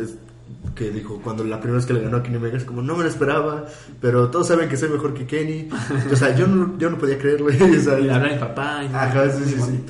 [0.00, 0.14] es
[0.74, 2.96] que dijo, cuando la primera vez que le ganó a Kenny Omega es como, no
[2.96, 3.66] me lo esperaba,
[4.00, 5.68] pero todos saben que soy mejor que Kenny.
[6.10, 7.46] O sea, yo no, yo no podía creerlo.
[7.78, 8.82] o sea, Y le mi papá.
[8.82, 9.80] y- Ajá, sí, sí, sí.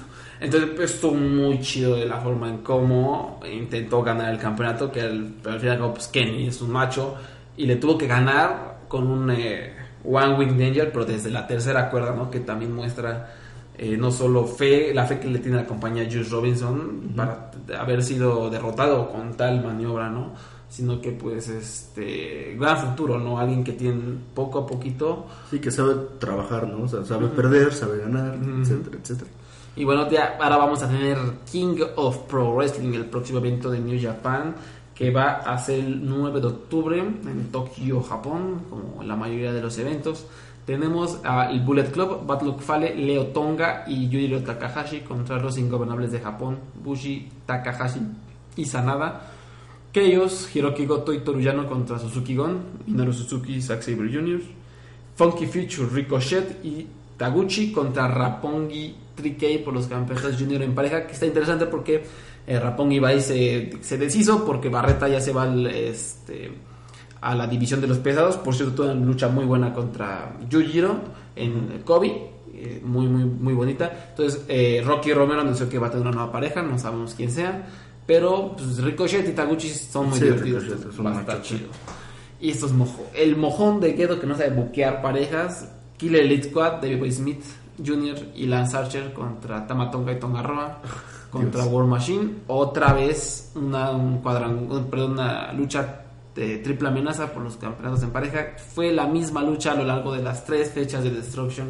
[0.40, 5.00] Entonces, pues, estuvo muy chido de la forma en cómo intentó ganar el campeonato, que
[5.02, 7.14] al, al final, pues Kenny es un macho
[7.56, 9.72] y le tuvo que ganar con un eh,
[10.04, 12.30] One Wing Angel, pero desde la tercera cuerda, ¿no?
[12.30, 13.34] Que también muestra
[13.76, 18.02] eh, no solo fe, la fe que le tiene la compañía Juice Robinson para haber
[18.02, 20.32] sido derrotado con tal maniobra, ¿no?
[20.68, 23.38] Sino que, pues, este, gran futuro, ¿no?
[23.38, 26.84] Alguien que tiene poco a poquito Sí, que sabe trabajar, ¿no?
[26.84, 28.62] O sea, sabe perder, sabe ganar, Ujú.
[28.62, 29.30] etcétera, etcétera.
[29.76, 31.16] Y bueno, ya ahora vamos a tener
[31.50, 34.56] King of Pro Wrestling, el próximo evento de New Japan,
[34.98, 39.62] que va a ser el 9 de octubre en Tokio, Japón, como la mayoría de
[39.62, 40.26] los eventos.
[40.66, 46.18] Tenemos al Bullet Club, Luck Fale, Leo Tonga y Yujiro Takahashi contra los ingobernables de
[46.18, 48.00] Japón, Bushi, Takahashi
[48.56, 49.22] y Sanada.
[49.92, 54.40] Keios, Hiroki Goto y Toruyano contra Suzuki Gon, Minoru Suzuki Zack Sabre Jr.
[55.14, 61.12] Funky Future, Ricochet y Taguchi contra Rapongi 3K por los campeonatos junior en pareja, que
[61.12, 62.04] está interesante porque
[62.48, 66.50] eh, Rapongi va y se, se deshizo porque Barreta ya se va al, este,
[67.20, 68.36] a la división de los pesados.
[68.38, 70.96] Por cierto, tuvo una lucha muy buena contra Yujiro
[71.36, 72.30] en Kobe.
[72.54, 74.08] eh, muy, muy, muy bonita.
[74.10, 77.30] Entonces, eh, Rocky Romero anunció que va a tener una nueva pareja, no sabemos quién
[77.30, 77.68] sea.
[78.06, 80.64] Pero pues, Ricochet y Taguchi son muy Sí, divertidos.
[80.64, 81.56] Ricochet es un va a estar macho, sí.
[81.58, 81.68] chido.
[82.40, 83.06] Y esto es mojo.
[83.14, 85.68] El mojón de Gedo que no sabe buquear parejas.
[85.98, 87.42] Killer Elite Squad, David Boy Smith
[87.84, 88.16] Jr.
[88.34, 90.42] y Lance Archer contra Tamatonga y Tonga
[91.30, 91.72] contra Dios.
[91.72, 92.30] War Machine.
[92.46, 96.02] Otra vez una, un cuadran- perdón, una lucha
[96.34, 98.46] de triple amenaza por los campeonatos en pareja.
[98.74, 101.66] Fue la misma lucha a lo largo de las tres fechas de Destruction.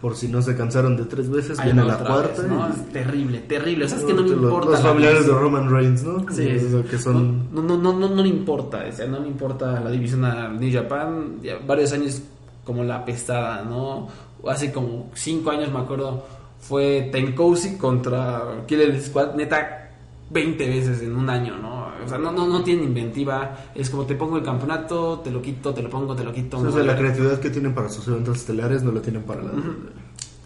[0.00, 2.42] Por si no se cansaron de tres veces, Ahí viene la cuarta.
[2.42, 2.68] vez, ¿no?
[2.68, 3.86] y- Es terrible, terrible.
[3.86, 4.70] O sea, es que no me los, importa.
[4.72, 5.32] los familiares de.
[5.32, 6.20] Roman Reigns, ¿no?
[6.30, 6.46] Sí.
[6.90, 7.48] que son...
[7.54, 10.48] No, no, no, no, no le importa, o sea, no le importa la división a
[10.48, 11.38] New Japan.
[11.42, 12.20] Ya varios años
[12.64, 14.08] como la pestada, ¿no?
[14.46, 16.26] Hace como cinco años, me acuerdo,
[16.58, 19.90] fue Tenkosi contra Killer Squad, neta,
[20.30, 21.86] 20 veces en un año, ¿no?
[22.04, 23.56] O sea, no, no, no tiene inventiva.
[23.74, 26.58] Es como te pongo el campeonato, te lo quito, te lo pongo, te lo quito.
[26.58, 26.86] O sea, ¿no?
[26.86, 29.52] la creatividad que tienen para sus eventos estelares no la tienen para, la,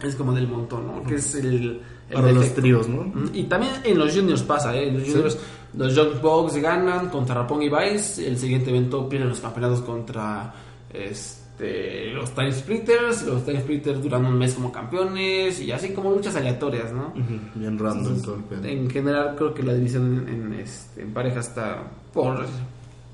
[0.02, 1.02] Es como del montón, ¿no?
[1.04, 3.10] Que es el, el para los tríos, ¿no?
[3.32, 4.90] Y también en los juniors pasa, ¿eh?
[4.92, 5.12] Los Sí.
[5.12, 5.38] juniors,
[5.74, 8.26] los Young Bucks ganan contra Rapón y Vice.
[8.26, 10.52] El siguiente evento pierden los campeonatos contra
[10.92, 11.39] este,
[12.14, 13.22] los Time Splitters.
[13.24, 17.12] Los Time Splitters duran un mes como campeones y así como luchas aleatorias, ¿no?
[17.54, 21.82] Bien random Entonces, en general creo que la división en, en, este, en pareja está
[22.12, 22.44] por,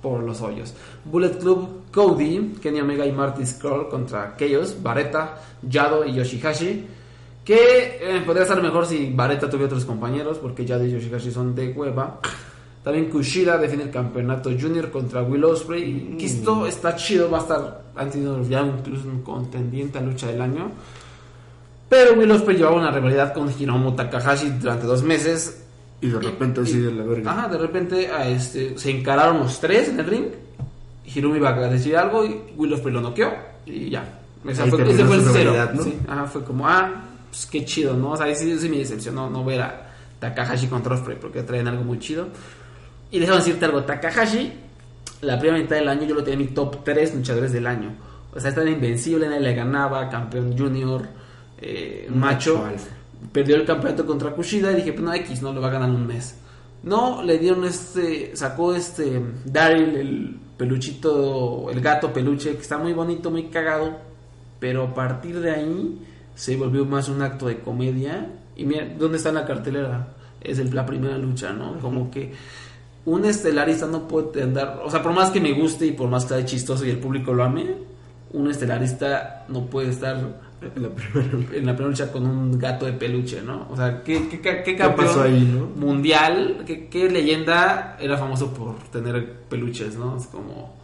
[0.00, 0.74] por los hoyos.
[1.04, 6.86] Bullet Club Cody, Kenny Omega y Marty Scroll contra Chaos, Bareta, Yado y Yoshihashi.
[7.44, 11.54] Que eh, podría estar mejor si Bareta tuviera otros compañeros, porque Yado y Yoshihashi son
[11.54, 12.20] de hueva.
[12.86, 16.16] También Kushida define el campeonato junior contra Will Ospreay.
[16.16, 17.82] Que esto está chido, va a estar.
[18.12, 20.70] Tenido ya incluso un contendiente a lucha del año.
[21.88, 25.64] Pero Will Ospreay llevaba una rivalidad con Hiromu Takahashi durante dos meses.
[26.00, 27.32] Y de repente Y- así y- de la verga.
[27.32, 30.24] Ajá, de repente a este, se encararon los tres en el ring.
[31.12, 33.32] Hiromu iba a decir algo y Will Ospreay lo noqueó.
[33.66, 34.02] Y ya.
[34.46, 35.54] Ahí fue, ese fue el cero.
[35.74, 35.82] ¿no?
[35.82, 38.12] Sí, ajá, fue como, ah, pues qué chido, ¿no?
[38.12, 41.82] O sea, sí, sí me decepcionó no ver a Takahashi contra Ospreay porque traen algo
[41.82, 42.28] muy chido.
[43.10, 44.52] Y déjame decirte algo, Takahashi,
[45.22, 47.94] la primera mitad del año yo lo tenía en mi top 3 luchadores del año.
[48.34, 51.06] O sea, estaba invencible, nadie le ganaba, campeón junior,
[51.58, 52.64] eh, macho.
[53.32, 55.88] Perdió el campeonato contra Kushida y dije, pues no, X, no, lo va a ganar
[55.88, 56.36] en un mes.
[56.82, 62.92] No, le dieron este, sacó este Daryl, el peluchito, el gato peluche, que está muy
[62.92, 63.96] bonito, muy cagado,
[64.60, 65.98] pero a partir de ahí
[66.34, 68.30] se volvió más un acto de comedia.
[68.56, 70.08] Y mira, ¿dónde está la cartelera?
[70.40, 71.78] Es el- la primera lucha, ¿no?
[71.80, 72.32] Como que
[73.06, 76.24] un estelarista no puede andar, o sea, por más que me guste y por más
[76.24, 77.76] que sea chistoso y el público lo ame,
[78.32, 80.16] un estelarista no puede estar
[80.74, 81.30] La primera.
[81.56, 83.68] en la primera lucha con un gato de peluche, ¿no?
[83.70, 85.66] O sea, ¿qué, qué, qué, qué ¿Qué campeón pasó ahí, no?
[85.80, 90.16] mundial, qué, qué leyenda era famoso por tener peluches, ¿no?
[90.16, 90.74] Es como...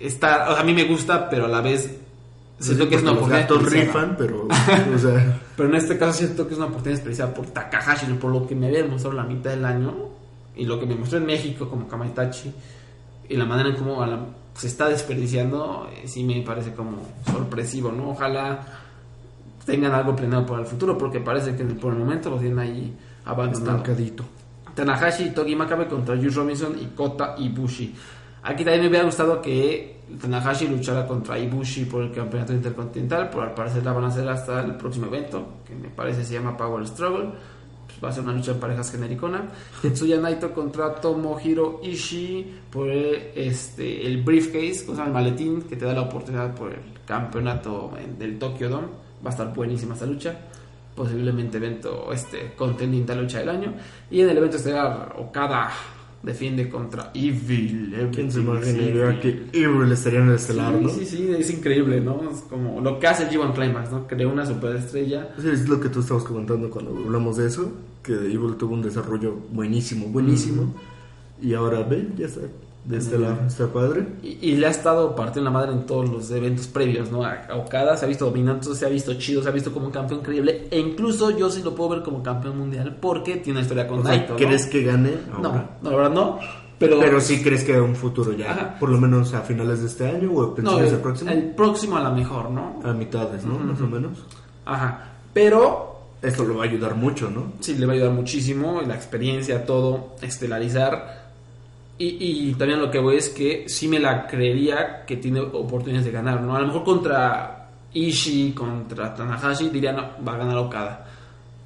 [0.00, 1.90] Está, o sea, a mí me gusta, pero a la vez
[2.58, 4.02] siento que es una Los oportunidad gatos desperdiciada.
[4.04, 4.48] rifan, pero.
[4.94, 5.40] O sea.
[5.56, 8.16] Pero en este caso siento que es una oportunidad desperdiciada por Takahashi, ¿no?
[8.18, 9.94] por lo que me había demostrado la mitad del año
[10.58, 12.52] y lo que me mostró en México como Kamaitachi
[13.28, 14.20] y la manera en cómo la-
[14.54, 16.98] se está desperdiciando, eh, sí me parece como
[17.30, 18.10] sorpresivo, ¿no?
[18.10, 18.60] Ojalá
[19.64, 22.96] tengan algo planeado para el futuro, porque parece que por el momento lo tienen ahí.
[23.58, 24.24] Estancadito.
[24.74, 27.94] Tanahashi y Togi Makabe contra Juice Robinson y Kota Ibushi.
[28.42, 33.42] Aquí también me hubiera gustado que Tanahashi luchara contra Ibushi por el campeonato intercontinental, pero
[33.42, 36.56] al parecer la van a hacer hasta el próximo evento, que me parece se llama
[36.56, 37.30] Power Struggle.
[38.02, 39.48] Va a ser una lucha en parejas genericona.
[39.82, 45.84] Tetsuya Naito contra Tomohiro Ishii por este, el briefcase, o sea, el maletín que te
[45.84, 48.88] da la oportunidad por el campeonato del Tokyo Dome.
[49.24, 50.36] Va a estar buenísima esta lucha
[50.94, 53.72] posiblemente evento este contendiente a lucha del año
[54.10, 55.70] y en el evento estelar Okada
[56.22, 59.20] defiende contra Evil ¿Quién se imaginaría Evil.
[59.20, 60.88] que Evil estaría en el estelar, sí, no?
[60.90, 62.30] sí, sí, es increíble, ¿no?
[62.30, 64.06] Es como lo que hace el G1 Climax, ¿no?
[64.06, 65.28] Creó una superestrella.
[65.40, 68.82] Sí, Es lo que tú estabas comentando cuando hablamos de eso, que Evil tuvo un
[68.82, 70.74] desarrollo buenísimo, buenísimo.
[71.40, 72.40] Y ahora ven, ya está
[72.88, 74.06] de este lado, está padre.
[74.22, 77.22] Y, y le ha estado partiendo la madre en todos los eventos previos, ¿no?
[77.24, 79.92] A Okada se ha visto dominante, se ha visto chido, se ha visto como un
[79.92, 80.68] campeón increíble.
[80.70, 83.98] E incluso yo sí lo puedo ver como campeón mundial porque tiene una historia con
[83.98, 84.38] O sea, Naito, ¿no?
[84.38, 85.70] ¿crees que gane No, ahora?
[85.82, 86.38] no, la verdad no.
[86.78, 88.76] Pero, Pero sí crees que a un futuro ya, Ajá.
[88.78, 91.30] por lo menos a finales de este año o a no, principios el, del próximo,
[91.32, 92.80] el próximo a la mejor, ¿no?
[92.84, 93.58] a mitades, ¿no?
[93.58, 94.18] Más o menos.
[94.64, 95.08] Ajá.
[95.34, 97.52] Pero Esto lo va a ayudar mucho, ¿no?
[97.60, 101.17] sí le va a ayudar muchísimo la experiencia, todo, estelarizar.
[101.98, 106.06] Y, y también lo que voy es que sí me la creería que tiene oportunidades
[106.06, 106.54] de ganar, ¿no?
[106.54, 111.06] A lo mejor contra Ishii, contra Tanahashi, diría no, va a ganar Okada.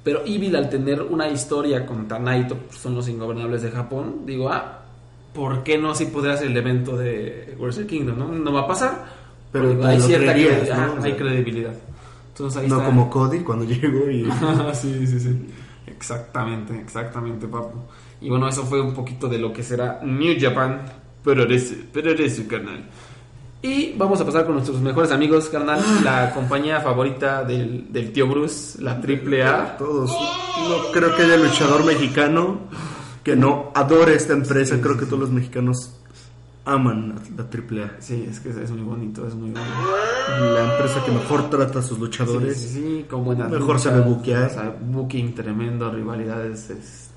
[0.03, 4.49] Pero Evil al tener una historia contra Naito, pues, son los ingobernables de Japón, digo,
[4.49, 4.79] ah,
[5.33, 8.17] ¿por qué no si podría ser el evento de Wrestle Kingdom?
[8.17, 9.05] No, no va a pasar.
[9.51, 11.01] Pero Digo, hay cierta creerías, credibilidad, ¿no?
[11.01, 11.73] O hay credibilidad.
[12.29, 12.87] Entonces ahí No está.
[12.87, 14.27] como Cody cuando llegó y...
[14.73, 15.47] sí, sí, sí.
[15.85, 17.77] Exactamente, exactamente, papu.
[18.23, 20.81] Y bueno, eso fue un poquito de lo que será New Japan,
[21.23, 22.83] pero eres, pero eres su canal.
[23.61, 25.81] Y vamos a pasar con nuestros mejores amigos, carnal.
[26.03, 29.77] La compañía favorita del, del tío Bruce, la AAA.
[29.77, 30.11] Todos.
[30.11, 32.59] No creo que haya luchador mexicano
[33.23, 34.79] que no adore esta empresa.
[34.81, 35.95] creo que todos los mexicanos
[36.65, 37.91] aman la, la AAA.
[37.99, 39.61] Sí, es que es muy bonito, es muy bonito.
[40.39, 42.57] La empresa que mejor trata a sus Sí, luchadores.
[42.57, 44.45] sí, sí, con buenas Mejor sabe buquear.
[44.45, 46.69] o sea, booking tremendo, rivalidades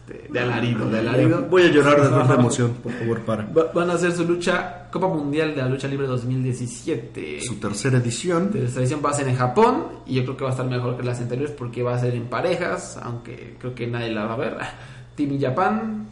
[0.09, 1.47] este, de alarido, de alarido.
[1.51, 3.43] Voy a llorar de tanta emoción, por favor, para.
[3.47, 7.41] Va- Van a hacer su lucha Copa Mundial de la Lucha Libre 2017.
[7.41, 8.51] Su tercera edición.
[8.55, 10.97] Esta edición va a ser en Japón y yo creo que va a estar mejor
[10.97, 14.35] que las anteriores porque va a ser en parejas, aunque creo que nadie la va
[14.35, 14.57] a ver.
[15.17, 16.07] Team Japan,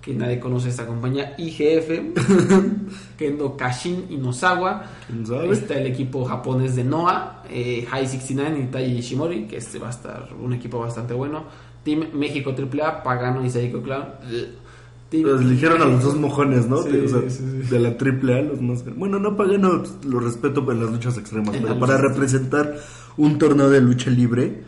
[0.00, 1.90] que nadie conoce esta compañía, IGF,
[3.18, 4.84] Kendo Kashin Inosawa,
[5.50, 9.88] está el equipo japonés de Noah, eh, High 69 y Tai Ishimori, que este va
[9.88, 11.44] a estar un equipo bastante bueno.
[11.88, 14.04] Team México AAA, Pagano y Seiko Clown.
[15.10, 16.82] Los eligieron a los dos mojones, ¿no?
[16.82, 17.70] Sí, de, o sea, sí, sí.
[17.70, 18.84] de la AAA, los más.
[18.94, 22.76] Bueno, no pagano, lo respeto en las luchas extremas, En pero para luchas representar
[23.16, 24.64] un torneo de lucha libre,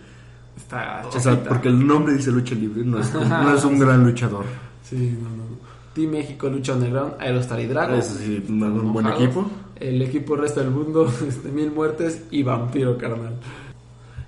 [0.56, 4.02] Está o sea, porque el nombre dice lucha libre, no es, no es un gran
[4.02, 4.46] luchador.
[4.83, 5.50] Sí, no, no.
[5.92, 7.96] Team México Lucha Underground, Aerostar y Drago.
[7.96, 9.50] Ese sí, un, buen equipo.
[9.76, 13.35] El equipo resto del mundo, este, Mil Muertes y Vampiro, carnal.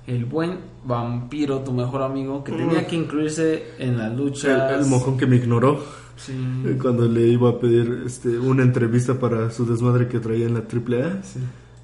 [0.06, 4.72] El buen Vampiro, tu mejor amigo, que tenía que incluirse en las El, luchas.
[4.72, 5.80] el mojón que me ignoró
[6.16, 6.32] Sí.
[6.80, 10.60] cuando le iba a pedir este, una entrevista para su desmadre que traía en la
[10.60, 11.22] AAA.
[11.22, 11.40] Sí.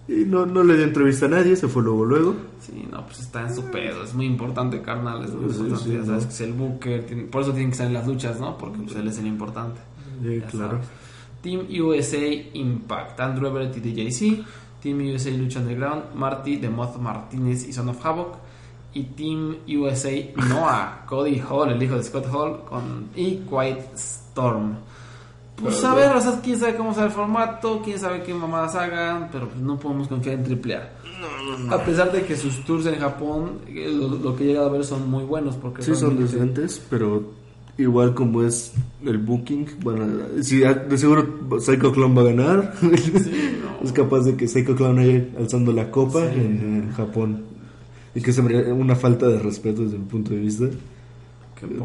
[0.09, 2.35] Y no, no le dio entrevista a nadie, se fue luego luego.
[2.61, 4.02] Sí, no, pues está en su pedo.
[4.04, 5.24] Es muy importante, carnal.
[5.24, 5.85] Es muy Sí, importante.
[5.85, 6.28] sí, ya sabes ¿no?
[6.28, 7.07] que es el Booker.
[7.07, 8.57] tiene- por eso tienen que estar en las luchas, ¿no?
[8.59, 9.81] Porque pues, él es el importante.
[10.50, 10.70] Claro.
[10.81, 10.88] sabes.
[11.42, 14.44] Team USA Impact, Andrew Everett y DJC.
[14.83, 18.37] Team USA Lucha Underground, Marty, The Moth Martínez y Son of Havoc.
[18.95, 20.11] Y Team USA
[20.49, 24.77] Noah, Cody Hall, el hijo de Scott Hall, con, y Quiet Storm.
[25.61, 28.77] Pues a ver, o sea, quién sabe cómo será el formato, quién sabe qué mamadas
[28.77, 31.75] hagan, pero pues no podemos confiar en AAA.
[31.75, 34.73] A pesar de que sus tours en Japón, eh, lo, lo que he llegado a
[34.73, 35.57] ver son muy buenos.
[35.57, 37.25] Porque Sí, son decentes, pero
[37.77, 38.73] igual como es
[39.05, 40.07] el booking, bueno,
[40.43, 41.27] sí, de seguro
[41.61, 42.75] Psycho Clown va a ganar.
[42.81, 42.91] no.
[43.83, 46.35] es capaz de que Psycho Clown haya alzando la copa Sí.
[46.41, 47.43] en, en Japón.
[48.14, 50.67] Y que se me una falta de respeto desde mi punto de vista.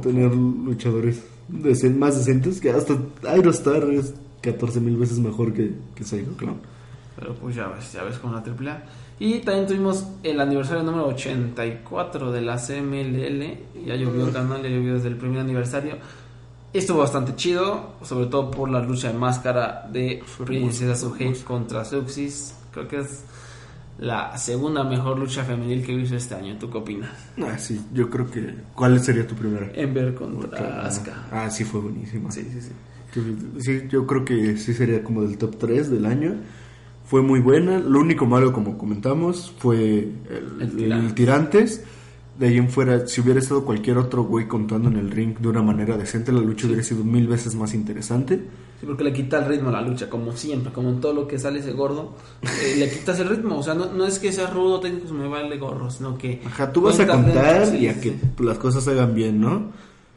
[0.01, 2.95] Tener luchadores decen- más decentes que hasta
[3.27, 6.57] Aerostar es 14 mil veces mejor que, que Psycho Clown.
[7.19, 8.83] Pero pues ya ves, ya ves con la AAA.
[9.19, 13.85] Y también tuvimos el aniversario número 84 de la CMLL.
[13.85, 15.97] Ya llovió el canal, ya llovió desde el primer aniversario.
[16.73, 22.55] Estuvo bastante chido, sobre todo por la lucha de máscara de Princesa Suhei contra Suxis.
[22.71, 23.23] Creo que es
[23.99, 26.57] la segunda mejor lucha femenil que he visto este año.
[26.57, 27.11] ¿Tú qué opinas?
[27.37, 28.55] Ah, sí, yo creo que...
[28.73, 29.71] ¿Cuál sería tu primera?
[29.75, 31.27] Ember contra Asuka.
[31.31, 32.31] Ah, sí, fue buenísima.
[32.31, 32.71] Sí, sí, sí.
[33.59, 36.37] Sí, yo creo que sí sería como del top 3 del año.
[37.05, 37.77] Fue muy buena.
[37.77, 40.09] Lo único malo, como comentamos, fue
[40.59, 41.83] el, El el Tirantes.
[42.37, 45.47] De ahí en fuera, si hubiera estado cualquier otro güey contando en el ring de
[45.47, 48.41] una manera decente, la lucha hubiera sido mil veces más interesante.
[48.79, 51.27] Sí, porque le quita el ritmo a la lucha, como siempre, como en todo lo
[51.27, 53.59] que sale ese gordo, eh, le quitas el ritmo.
[53.59, 56.41] O sea, no, no es que sea rudo, técnico, se me vale gorro, sino que.
[56.43, 58.43] Ajá, tú vas a contar sí, y a sí, que sí.
[58.43, 59.71] las cosas se hagan bien, ¿no?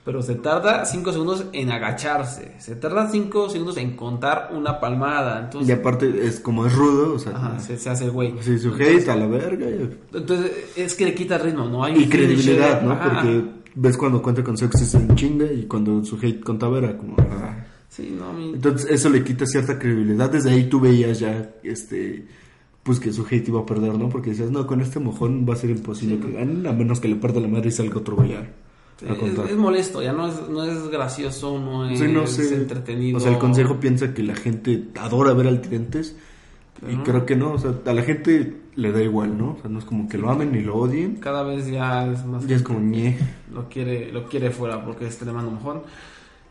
[0.07, 5.41] Pero se tarda 5 segundos en agacharse, se tarda 5 segundos en contar una palmada.
[5.41, 8.33] Y Entonces, aparte, es como es rudo, o sea, ajá, se, se hace el güey.
[8.41, 9.67] sí, su Entonces- hate a la verga.
[9.69, 11.83] Y, Entonces, es que le quita ritmo, ¿no?
[11.85, 12.93] Hay y credibilidad, ¿no?
[12.93, 13.21] ajá.
[13.23, 17.17] Porque ves cuando cuenta con sexo en chinga y cuando su hate contaba era como...
[17.19, 17.65] ah.
[17.89, 20.31] Sí, no, mi- Entonces eso le quita cierta credibilidad.
[20.31, 22.27] Desde ahí tú veías ya, este,
[22.85, 24.09] pues que su hate iba a perder, ¿no?
[24.09, 27.09] Porque decías, no, con este mojón va a ser imposible que ganen, a menos que
[27.09, 28.27] le parta la madre y salga otro a
[29.01, 32.55] es, molesto, ya no es, no es gracioso, no es Sí, no sé.
[32.55, 33.19] entretenido.
[33.19, 36.17] O sea, el consejo piensa que la gente adora ver al Tirentes.
[36.87, 39.53] Y creo que no, o sea, a la gente le da igual, ¿no?
[39.53, 41.17] O sea, no es como que lo amen ni lo odien.
[41.17, 42.47] Cada vez ya es más.
[42.47, 43.19] Ya es como ñe.
[43.53, 45.83] lo quiere lo quiere fuera porque es tremendo mojón.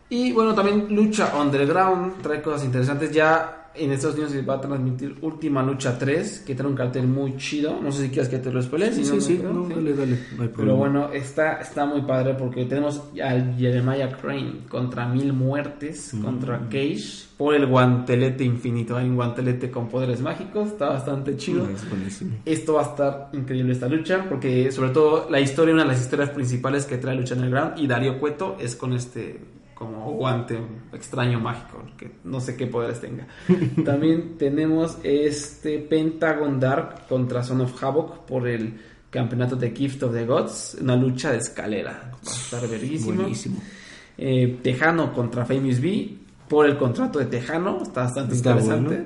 [0.09, 3.11] Y bueno, también lucha underground, trae cosas interesantes.
[3.11, 7.07] Ya en Estados Unidos se va a transmitir Última Lucha 3, que trae un cartel
[7.07, 7.79] muy chido.
[7.81, 8.91] No sé si quieres que te lo spoile.
[8.91, 12.33] Sí, si sí, no, sí, no dale, dale, no Pero bueno, está, está muy padre
[12.35, 16.23] porque tenemos al Jeremiah Crane contra Mil Muertes, Mm.
[16.23, 18.95] contra Cage, por el guantelete infinito.
[18.97, 21.67] Hay un guantelete con poderes mágicos, está bastante chido.
[21.69, 22.37] Es buenísimo.
[22.45, 26.01] Esto va a estar increíble esta lucha, porque sobre todo la historia, una de las
[26.01, 29.39] historias principales que trae Lucha Underground y Darío Cueto es con este
[29.75, 30.57] como guante
[30.93, 33.27] extraño mágico, que no sé qué poderes tenga.
[33.85, 38.73] También tenemos este Pentagon Dark contra Son of Havoc por el
[39.09, 42.11] campeonato de Gift of the Gods, una lucha de escalera.
[42.25, 42.63] Va a estar.
[44.17, 46.17] Eh, Tejano contra Famous B
[46.47, 48.95] por el contrato de Tejano, está bastante Está interesante.
[48.95, 49.05] bueno.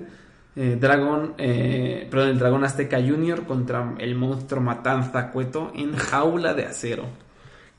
[0.55, 6.53] eh, Dragón, eh, perdón, el Dragón Azteca Junior contra el monstruo Matanza Cueto en jaula
[6.53, 7.05] de acero.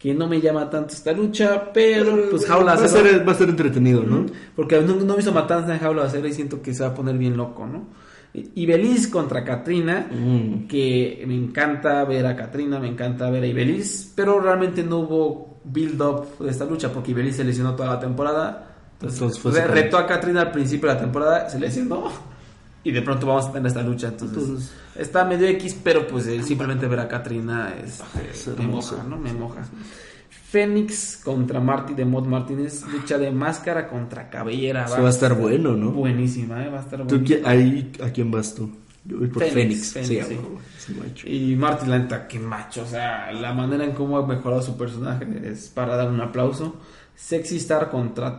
[0.00, 3.34] Que no me llama tanto esta lucha, pero pues jaula va, a ser, va a
[3.34, 4.24] ser entretenido, ¿no?
[4.56, 6.94] Porque no, no he visto Matanza en jaula acero y siento que se va a
[6.94, 7.86] poner bien loco, ¿no?
[8.32, 10.66] Y Belis contra Katrina, Mm.
[10.68, 15.60] que me encanta ver a Katrina, me encanta ver a Ibelis, pero realmente no hubo
[15.64, 18.68] build-up de esta lucha porque Ibelis se lesionó toda la temporada.
[18.94, 22.04] Entonces, Entonces fue re- retó a Katrina al principio de la temporada, se lesionó
[22.84, 24.08] y de pronto vamos a tener esta lucha.
[24.08, 28.02] Entonces, Entonces- está medio X, pero pues eh, simplemente ver a Katrina es,
[28.32, 29.18] es eh, me moja, ¿no?
[29.18, 29.62] Me moja.
[30.30, 34.84] Fénix contra Marty de Mod Martínez, lucha de máscara contra cabellera.
[34.86, 35.90] Eso va a estar bueno, ¿no?
[35.92, 36.68] Buenísima, ¿eh?
[36.68, 37.40] va a estar ¿Tú buenísima.
[37.40, 38.68] qui- ahí, ¿A quién vas tú?
[39.04, 40.26] Yo voy por Fénix, Fénix.
[40.26, 40.42] Fénix,
[40.78, 41.28] sí, sí.
[41.52, 42.82] Y Marty, la neta, qué macho.
[42.82, 46.76] O sea, la manera en cómo ha mejorado su personaje es para dar un aplauso.
[47.14, 48.36] Sexy Star contra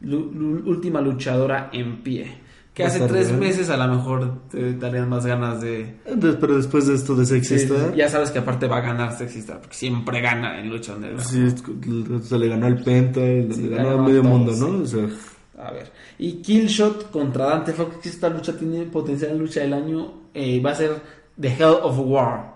[0.00, 2.45] lu- última luchadora en pie.
[2.76, 3.40] Que hace tres bien.
[3.40, 5.96] meses a lo mejor te darían más ganas de.
[6.04, 9.60] Pero después de esto de Star, ya sabes que aparte va a ganar Sexy Star,
[9.60, 11.48] porque siempre gana en lucha donde sí,
[12.22, 14.60] se le ganó al Penta, le Sí, ganó ganó a medio mundo, sí.
[14.60, 14.82] ¿no?
[14.82, 15.08] O sea,
[15.58, 15.90] A ver.
[16.18, 20.12] Y Killshot contra Dante Fox, esta lucha tiene potencial en lucha del año.
[20.34, 21.00] eh, va a ser
[21.40, 22.55] The Hell of War.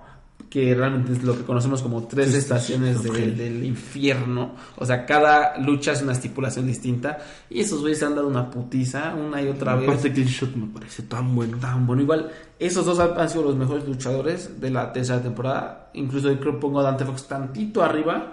[0.51, 4.57] Que realmente es lo que conocemos como tres estaciones del- infierno.
[4.79, 7.19] O sea, cada lucha es una estipulación distinta.
[7.49, 9.89] Y esos güeyes se han dado una putiza una y otra vez.
[9.89, 11.57] aparte que el shot me parece tan bueno.
[11.59, 12.03] Tan bueno.
[12.03, 15.91] Igual, esos dos han, han sido los mejores luchadores de la tercera temporada.
[15.95, 18.33] Incluso yo creo que pongo a Dante Fox tantito arriba.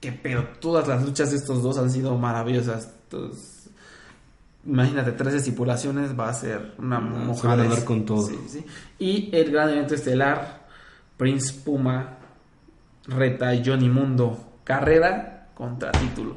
[0.00, 2.90] Que pero todas las luchas de estos dos han sido maravillosas.
[3.04, 3.68] Entonces,
[4.66, 7.56] imagínate, tres estipulaciones va a ser una Ah, se mojada.
[7.56, 8.26] van a dar con todo.
[8.26, 8.64] Sí, sí.
[8.98, 10.61] Y el gran evento estelar,
[11.22, 12.18] Prince Puma
[13.06, 14.58] reta a Johnny Mundo.
[14.64, 16.34] Carrera contra título.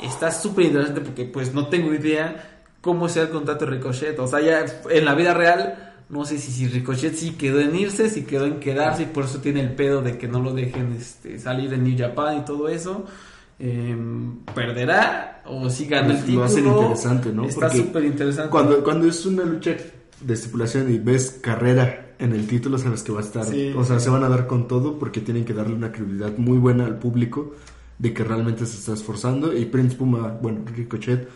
[0.00, 4.16] Está súper interesante porque pues no tengo idea cómo sea el contrato de Ricochet.
[4.20, 7.74] O sea, ya en la vida real, no sé si, si Ricochet sí quedó en
[7.74, 10.54] irse, si quedó en quedarse y por eso tiene el pedo de que no lo
[10.54, 13.06] dejen este, salir en New Japan y todo eso.
[13.58, 16.38] Em, ¿Perderá o si gana el Pues, título?
[16.38, 17.46] lo hacen interesante, ¿no?
[17.46, 18.48] Está súper interesante.
[18.48, 19.74] Cuando, cuando es una lucha
[20.20, 23.44] de estipulación y ves carrera en el título, sabes que va a estar.
[23.44, 24.04] Sí, o sea, sí.
[24.04, 26.98] se van a dar con todo porque tienen que darle una credibilidad muy buena al
[26.98, 27.54] público
[27.98, 29.56] de que realmente se está esforzando.
[29.56, 31.28] Y Prince Puma, bueno, Ricochet,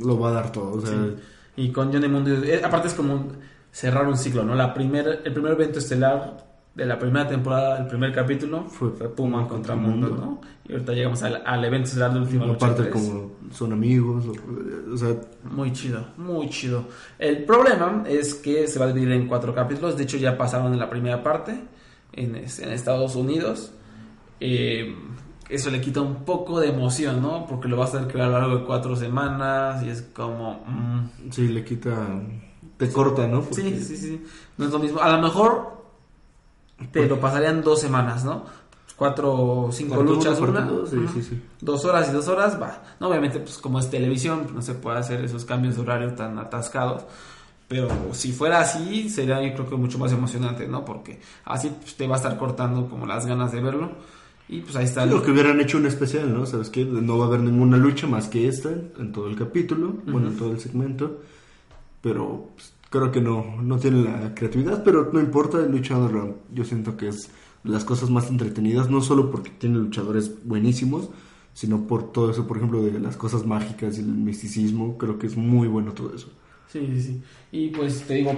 [0.00, 0.72] lo va a dar todo.
[0.72, 1.16] O sea, Sí.
[1.56, 3.28] Y con Johnny Mundo, eh, aparte es como
[3.70, 4.54] cerrar un ciclo, ¿no?
[4.54, 9.08] La primer, el primer evento estelar de la primera temporada, el primer capítulo, Fue fue,
[9.08, 10.08] Puma contra Mundo.
[10.08, 10.40] ¿no?
[10.68, 12.66] Y ahorita llegamos al, al evento estelar de última lucha.
[12.66, 15.14] aparte, como son amigos, o, o sea,
[15.44, 16.84] Muy chido, muy chido.
[17.18, 19.96] El problema es que se va a dividir en cuatro capítulos.
[19.96, 21.52] De hecho, ya pasaron en la primera parte
[22.12, 23.72] en, en Estados Unidos.
[24.40, 24.94] Eh,
[25.48, 27.46] eso le quita un poco de emoción, ¿no?
[27.46, 30.02] Porque lo vas a tener que ver a lo largo de cuatro semanas y es
[30.14, 30.64] como...
[30.66, 31.94] mm, sí, le quita.
[32.78, 33.42] Te corta, ¿no?
[33.42, 34.24] Porque- Sí, sí, sí.
[34.56, 35.00] No es lo mismo.
[35.00, 35.83] A lo mejor
[36.92, 38.44] te lo pasarían dos semanas, ¿no?
[38.96, 40.60] Cuatro o cinco uno, luchas, parte una.
[40.66, 41.42] dos, sí, sí, sí.
[41.60, 42.82] Dos horas y dos horas, va.
[43.00, 46.38] No, obviamente, pues como es televisión, no se puede hacer esos cambios de horario tan
[46.38, 47.02] atascados.
[47.66, 50.84] Pero si fuera así, sería yo creo que mucho más emocionante, ¿no?
[50.84, 53.90] Porque así pues, te va a estar cortando como las ganas de verlo.
[54.48, 55.02] Y pues ahí está.
[55.04, 56.44] el- Lo que hubieran hecho un especial, ¿no?
[56.46, 56.84] ¿Sabes qué?
[56.84, 60.36] No va a haber ninguna lucha más que esta en todo el capítulo, bueno, en
[60.36, 61.20] todo el segmento.
[62.02, 66.64] Pero pues, creo que no, no tiene la creatividad, pero no importa, el luchador yo
[66.64, 67.28] siento que es
[67.64, 71.10] las cosas más entretenidas, no solo porque tiene luchadores buenísimos,
[71.54, 75.26] sino por todo eso, por ejemplo, de las cosas mágicas y el misticismo, creo que
[75.26, 76.28] es muy bueno todo eso.
[76.68, 77.22] Sí, sí, sí.
[77.50, 78.32] Y pues te digo,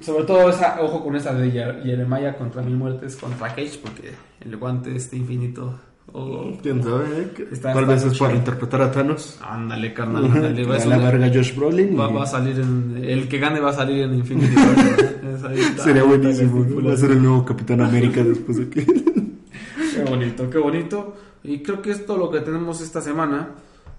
[0.00, 4.54] sobre todo esa, ojo con esa de Jeremiah contra Mil Muertes contra Cage, porque el
[4.58, 5.80] guante este infinito.
[6.12, 7.04] O- ¿Quién sabe?
[7.04, 7.32] eh?
[7.52, 9.38] Está- Tal está vez es para interpretar a Thanos.
[9.42, 10.64] Ándale, carnal, ándale.
[10.64, 11.98] va, a es la una- verga Josh Brolin.
[11.98, 13.00] va, y- va a salir en.
[13.02, 15.76] El que gane va a salir en Infinity War.
[15.82, 16.66] Sería buenísimo.
[16.86, 18.84] Va a ser el nuevo Capitán América después de que.
[18.84, 21.14] Qué bonito, qué bonito.
[21.44, 23.50] Y creo que es todo lo que tenemos esta semana.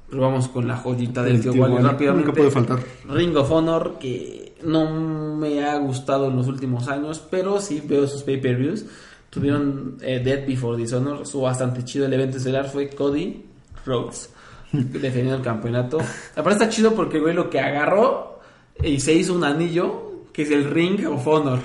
[0.10, 1.88] Pero vamos con la joyita del El tío, tío Wally Wally.
[1.88, 2.26] rápidamente.
[2.28, 2.80] Nunca puede faltar.
[3.10, 8.06] Ring of Honor, que no me ha gustado en los últimos años, pero sí veo
[8.06, 8.86] sus pay-per-views.
[9.34, 12.06] Tuvieron eh, Dead Before Dishonor, estuvo bastante chido.
[12.06, 13.44] El evento estelar fue Cody
[13.86, 14.32] Rhodes,
[14.72, 15.98] defendiendo el campeonato.
[16.36, 18.40] Aparte está chido porque, güey, lo que agarró
[18.84, 21.60] y se hizo un anillo, que es el Ring of Honor.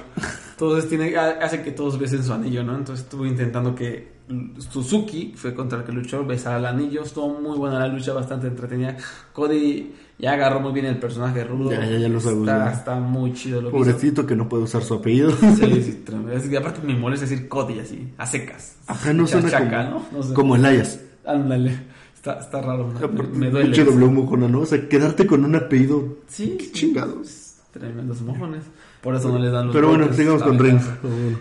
[0.53, 2.75] Entonces tiene, ha- hace que todos besen su anillo, ¿no?
[2.75, 4.17] Entonces estuvo intentando que
[4.59, 7.03] Suzuki, fue contra el que luchó, besara el anillo.
[7.03, 8.97] Estuvo muy buena la lucha, bastante entretenida.
[9.33, 11.71] Cody ya agarró muy bien el personaje rudo.
[11.71, 13.77] Ya, ya, ya lo sabemos, Está, está muy chido lo que.
[13.77, 15.31] Pobrecito que no puede usar su apellido.
[15.33, 16.05] Sí, sí.
[16.33, 18.77] Es que aparte me molesta decir Cody así, a secas.
[18.87, 20.19] Ajá, no suena Chachaca, como, ¿no?
[20.19, 20.35] No sé.
[20.35, 21.01] como Elias.
[21.25, 21.79] Ándale.
[22.15, 22.89] Está, está raro.
[22.89, 23.67] Me, me duele.
[23.67, 24.61] pinche doble mojona, ¿no?
[24.61, 26.19] O sea, quedarte con un apellido.
[26.27, 26.57] Sí.
[26.59, 27.55] Qué chingados.
[27.73, 28.65] Tremendos mojones.
[29.01, 30.81] Por eso no les dan los Pero bueno, sigamos con Ring.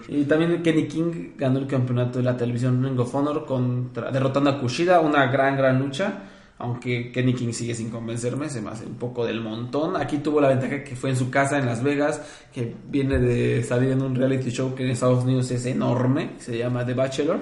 [0.08, 4.52] Y también Kenny King ganó el campeonato de la televisión Ring of Honor contra, derrotando
[4.52, 6.14] a Kushida, una gran, gran lucha.
[6.60, 9.96] Aunque Kenny King sigue sin convencerme, se me hace un poco del montón.
[9.96, 13.64] Aquí tuvo la ventaja que fue en su casa en Las Vegas, que viene de
[13.64, 17.40] salir en un reality show que en Estados Unidos es enorme, se llama The Bachelor.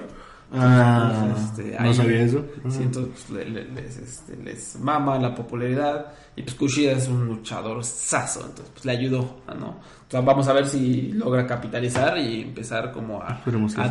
[0.52, 2.44] Ah, Entonces, este, no ahí- sabía eso.
[2.68, 6.12] Sí, entonces pues, le- le- les, este, les mama la popularidad.
[6.36, 9.76] Y pues Kushida es un luchador saso, entonces pues le ayudó, ¿no?
[10.08, 13.40] Sea, vamos a ver si logra capitalizar y empezar como a,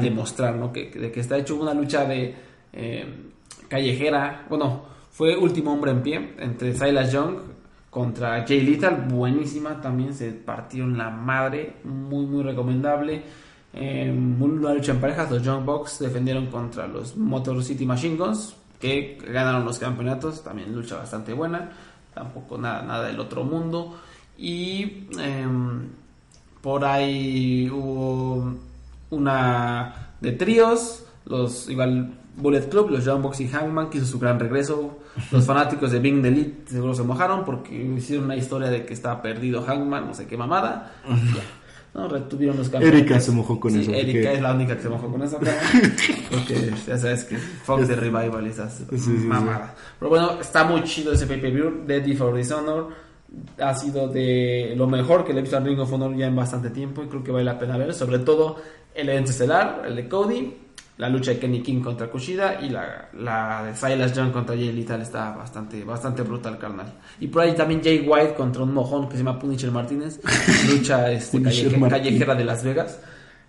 [0.01, 0.71] demostrar, ¿no?
[0.71, 2.33] Que, que- de que está hecho una lucha de
[2.71, 3.05] eh,
[3.67, 4.45] callejera.
[4.49, 4.83] Bueno,
[5.15, 7.37] fue último hombre en pie entre Silas Young
[7.89, 13.23] contra Jay Lethal, buenísima también, se partieron la madre, muy muy recomendable.
[13.73, 18.57] Eh, una lucha en parejas, los Young Bucks defendieron contra los Motor City Machine Guns,
[18.77, 21.71] que ganaron los campeonatos, también lucha bastante buena,
[22.13, 23.95] tampoco nada, nada del otro mundo.
[24.37, 25.87] Y em,
[26.61, 28.53] por ahí hubo
[29.11, 34.19] una de tríos, los igual Bullet Club, los Young Bucks y Hangman, que hizo su
[34.19, 35.04] gran regreso.
[35.31, 38.93] Los fanáticos de Bing the Elite seguro se mojaron porque hicieron una historia de que
[38.93, 40.91] estaba perdido Hangman, no sé qué mamada.
[41.93, 42.99] No, retuvieron los campeonatos.
[43.01, 43.91] Erika se mojó con Sí, eso.
[43.93, 45.39] Erika porque- es la única que se mojó con eso.
[46.29, 49.71] porque ya sabes que Fox de Revival y esas Sí, sí, mamadas.
[49.97, 51.85] Pero bueno, está muy chido ese pay-per-view.
[51.87, 52.89] Deadly for Dishonor
[53.59, 56.35] ha sido de lo mejor que le he visto a Ring of Honor ya en
[56.35, 57.93] bastante tiempo y creo que vale la pena ver.
[57.93, 58.57] Sobre todo
[58.93, 60.53] el evento estelar, el de Cody,
[60.97, 64.71] la lucha de Kenny King contra Kushida y la, la de Silas Young contra Jay
[64.71, 66.93] Lethal está bastante, bastante brutal, carnal.
[67.19, 70.19] Y por ahí también Jay White contra un mojón que se llama Punisher Martínez,
[70.69, 71.89] lucha este, Martínez.
[71.89, 72.99] callejera de Las Vegas.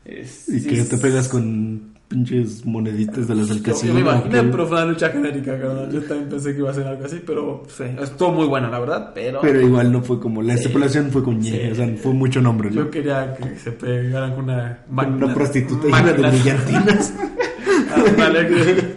[0.04, 3.88] Es- Y sí, que te pegas con pinches moneditas de las del yo, casino.
[3.88, 5.90] yo me imaginé, pero fue una lucha genérica, carnal.
[5.90, 8.78] Yo también pensé que iba a ser algo así, pero sí, estuvo muy buena, la
[8.78, 9.10] verdad.
[9.14, 10.40] Pero, Pero igual no fue como.
[10.42, 10.60] La Sí.
[10.64, 11.70] estipulación fue con ñe, Sí.
[11.72, 12.76] o sea, fue mucho nombre, ¿no?
[12.84, 16.12] yo quería que se pegaran con una Con una prostituta máquina.
[16.12, 17.14] de brillantinas.
[18.08, 18.96] Ándale, que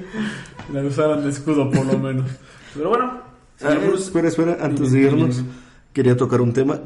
[0.73, 2.29] la usaran de escudo, por lo menos.
[2.75, 3.29] Pero bueno,
[3.61, 5.43] Ah, espera, espera, antes de irnos,
[5.91, 6.79] quería tocar un tema.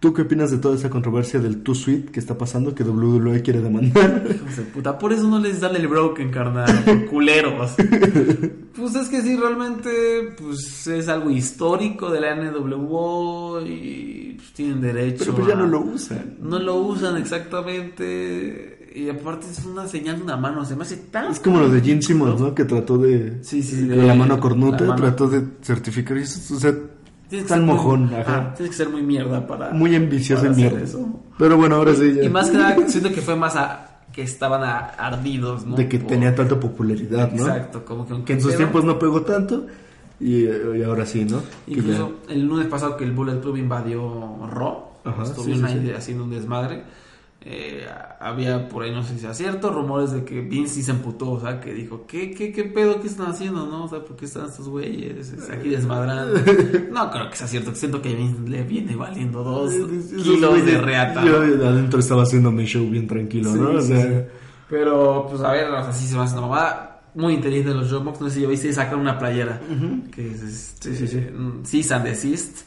[0.00, 3.42] ¿Tú qué opinas de toda esa controversia del Too Sweet que está pasando que WWE
[3.42, 4.24] quiere demandar?
[4.34, 7.72] Hijos de puta, por eso no les dan el broken, carnal, por culeros.
[8.74, 14.80] Pues es que sí, realmente, pues es algo histórico de la NWO y pues, tienen
[14.80, 15.18] derecho.
[15.18, 16.36] Pero pues ya a- no lo usan.
[16.40, 18.78] No lo usan exactamente.
[18.94, 21.30] Y aparte es una señal de una mano, se me hace tan.
[21.30, 22.54] Es como lo de Gene Simmons, ¿no?
[22.54, 23.38] Que trató de...
[23.42, 25.00] Sí, sí, con de- la mano cornuta, la mano.
[25.02, 26.54] trató de certificar eso.
[26.54, 26.74] O sea,
[27.30, 28.54] Tienes que ser muy- mojón, ajá, ajá.
[28.54, 29.70] Tienes que ser muy mierda para.
[29.70, 30.80] Muy ambicioso para y mierda.
[30.82, 31.08] eso.
[31.38, 32.24] Pero bueno, ahora sí ya.
[32.24, 35.76] Y más que nada, siento que fue más a, que estaban a- ardidos, ¿no?
[35.76, 37.46] de que Por- tenía tanta popularidad, ¿no?
[37.46, 39.66] Exacto, como que, Que en sus tiempos no pegó tanto
[40.18, 41.40] y, y ahora sí, ¿no?
[41.66, 45.78] Ya- Incluso el lunes pasado que el Bullet Club invadió Raw, Ajá, estuvieron sí, sí,
[45.78, 45.92] ahí sí.
[45.92, 46.82] haciendo un desmadre.
[47.42, 47.86] Eh,
[48.20, 51.30] había por ahí, no sé si sea cierto, rumores de que Vince sí se emputó,
[51.30, 53.84] o sea, que dijo, ¿qué, qué, qué pedo, qué están haciendo, no?
[53.84, 56.38] O sea, ¿por qué están estos güeyes Es aquí desmadrando?
[56.92, 59.72] no creo que sea cierto, siento que Vince le viene valiendo dos
[60.22, 61.24] kilos de reata.
[61.24, 63.70] Yo adentro estaba haciendo mi show bien tranquilo, Sí, ¿no?
[63.70, 64.28] O sea, sí.
[64.68, 66.86] Pero, pues a ver, o sea, sí se hace una mamada.
[67.14, 68.20] Muy inteligente los Joe Box.
[68.20, 69.60] No sé si ya viste sacar una playera
[70.14, 71.16] que es este, Sí, sí, sí.
[71.32, 72.58] mm, cease and desist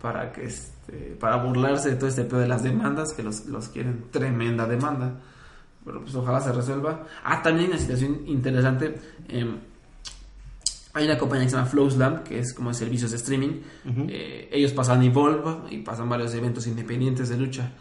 [0.00, 0.48] para que
[0.90, 4.66] este, para burlarse de todo este pedo de las demandas que los, los quieren tremenda
[4.66, 5.20] demanda.
[5.84, 7.06] Pero pues ojalá se resuelva.
[7.24, 8.94] Ah, también hay una situación interesante.
[9.28, 9.58] em,
[10.92, 13.60] hay una compañía que se llama Flowslam, que es como servicios de streaming.
[14.08, 17.72] Eh, ellos pasan Evolve y pasan varios eventos independientes de lucha.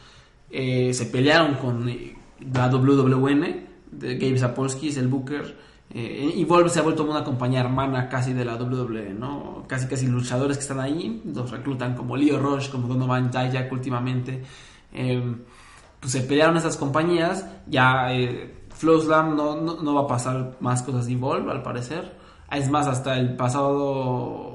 [0.52, 2.16] Eh, se pelearon con eh,
[2.54, 5.58] la WWN, de Gabe Sapolsky, es el Booker.
[5.92, 9.64] Eh, se ha vuelto una compañía hermana casi de la WWE, ¿no?
[9.68, 14.44] Casi casi luchadores que están ahí, los reclutan como Leo Rush, como Donovan Dijak últimamente.
[14.94, 15.36] Eh,
[16.00, 20.84] pues se pelearon esas compañías, ya eh, Flowslam no, no, no va a pasar más
[20.84, 22.18] cosas de Evolve al parecer.
[22.52, 24.49] Es más, hasta el pasado,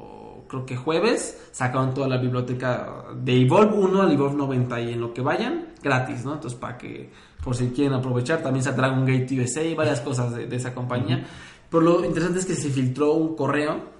[0.55, 5.01] creo que jueves, sacaron toda la biblioteca de Evolve 1 al Evolve 90 y en
[5.01, 6.35] lo que vayan, gratis, ¿no?
[6.35, 7.11] Entonces, para que,
[7.43, 10.75] por si quieren aprovechar, también está Dragon Gate USA y varias cosas de, de esa
[10.75, 11.27] compañía.
[11.71, 13.93] Pero lo interesante es que se filtró un correo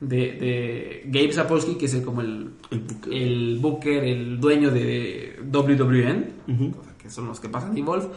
[0.00, 3.12] de, de Gabe Sapolsky, que es el- como el, El booker.
[3.12, 8.08] el booker, el dueño de WWN, o sea, que son los que pasan Evolve,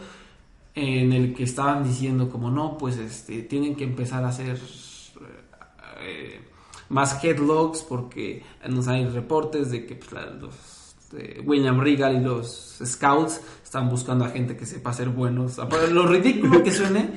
[0.76, 4.58] en el que estaban diciendo como no, pues este, tienen que empezar a hacer
[6.02, 6.39] eh,
[6.92, 10.56] más headlogs porque nos hay reportes de que pues, la- los
[11.18, 15.58] eh, William Regal y los Scouts están buscando a gente que sepa ser buenos.
[15.92, 17.10] Lo ridículo que suene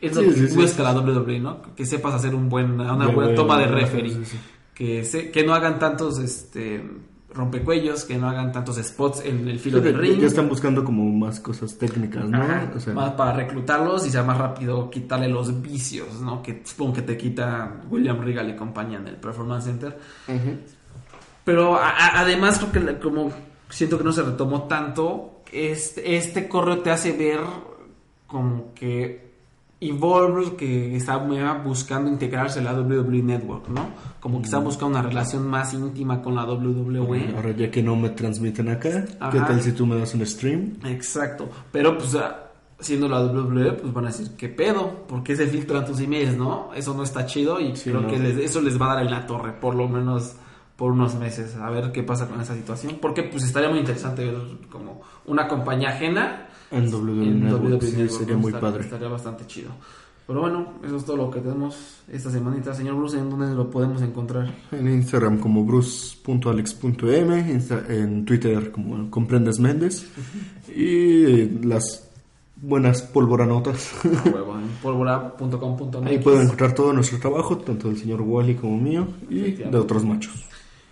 [0.00, 0.82] es lo Sí, que sí, sí.
[0.82, 1.62] la WWE, ¿no?
[1.76, 4.10] Que sepas hacer un buen, una buena veo, toma de referee.
[4.14, 4.38] sí, sí.
[4.74, 6.82] Que, se- que no hagan tantos este
[7.34, 10.20] rompecuellos, que no hagan tantos spots en el filo del ring.
[10.20, 12.42] Ya están buscando como más cosas técnicas, ¿no?
[12.42, 16.42] Ajá, O sea, más para reclutarlos y sea más rápido quitarle los vicios, ¿no?
[16.42, 19.98] Que supongo que te quita William Regal y compañía en el Performance Center.
[21.44, 23.32] Pero a- a- además creo que la- como
[23.68, 27.40] siento que no se retomó tanto, este, este correo te hace ver
[28.26, 29.31] como que
[29.88, 31.16] Evolve que está
[31.64, 33.88] buscando integrarse a la WWE Network, ¿no?
[34.20, 37.34] Como que está buscando una relación más íntima con la WWE.
[37.36, 40.74] Ahora ya que no me transmiten acá, ¿qué tal si tú me das un stream?
[40.84, 41.48] Exacto.
[41.72, 45.04] Pero pues ah, siendo la WWE, pues van a decir, ¿qué pedo?
[45.08, 46.70] ¿Por qué se filtran tus emails, no?
[46.74, 48.08] Eso no está chido y Sí, creo no.
[48.08, 50.36] que les- eso les va a dar en la torre, por lo menos
[50.76, 52.98] por unos meses, a ver qué pasa con esa situación.
[53.00, 54.36] Porque pues estaría muy interesante ver
[54.70, 58.84] como una compañía ajena En WWE en Network, WWE sí, Network, sería muy Estaría- padre.
[58.84, 59.70] Estaría bastante chido.
[60.26, 62.72] Pero bueno, eso es todo lo que tenemos esta semanita.
[62.72, 64.54] Señor Bruce, ¿en dónde lo podemos encontrar?
[64.70, 70.06] En Instagram como bruce.alex.m, en Twitter como comprendes Méndez
[70.74, 72.08] y las
[72.56, 73.90] buenas polvoranotas.
[74.82, 76.06] Pólvora.com.mx.
[76.06, 80.04] Ahí pueden encontrar todo nuestro trabajo, tanto del señor Wally como mío y de otros
[80.04, 80.44] machos.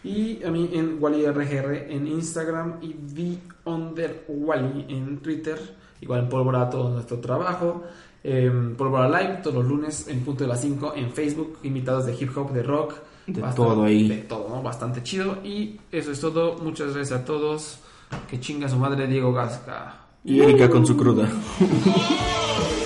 [0.03, 3.39] Y a mí en WallyRGR en Instagram y The
[3.71, 5.59] Under Wally en Twitter.
[6.01, 7.83] Igual en Pólvora todo nuestro trabajo.
[8.25, 11.59] Eh, Pólvora Live todos los lunes en punto de las 5 en Facebook.
[11.63, 12.95] Invitados de hip hop, de rock.
[13.27, 14.09] De Bastante- todo ahí.
[14.09, 14.63] De todo, ¿no?
[14.63, 15.39] Bastante chido.
[15.45, 16.57] Y eso es todo.
[16.63, 17.81] Muchas gracias a todos.
[18.29, 19.97] Que chinga su madre Diego Gasca.
[20.25, 21.29] Y Erika con su cruda.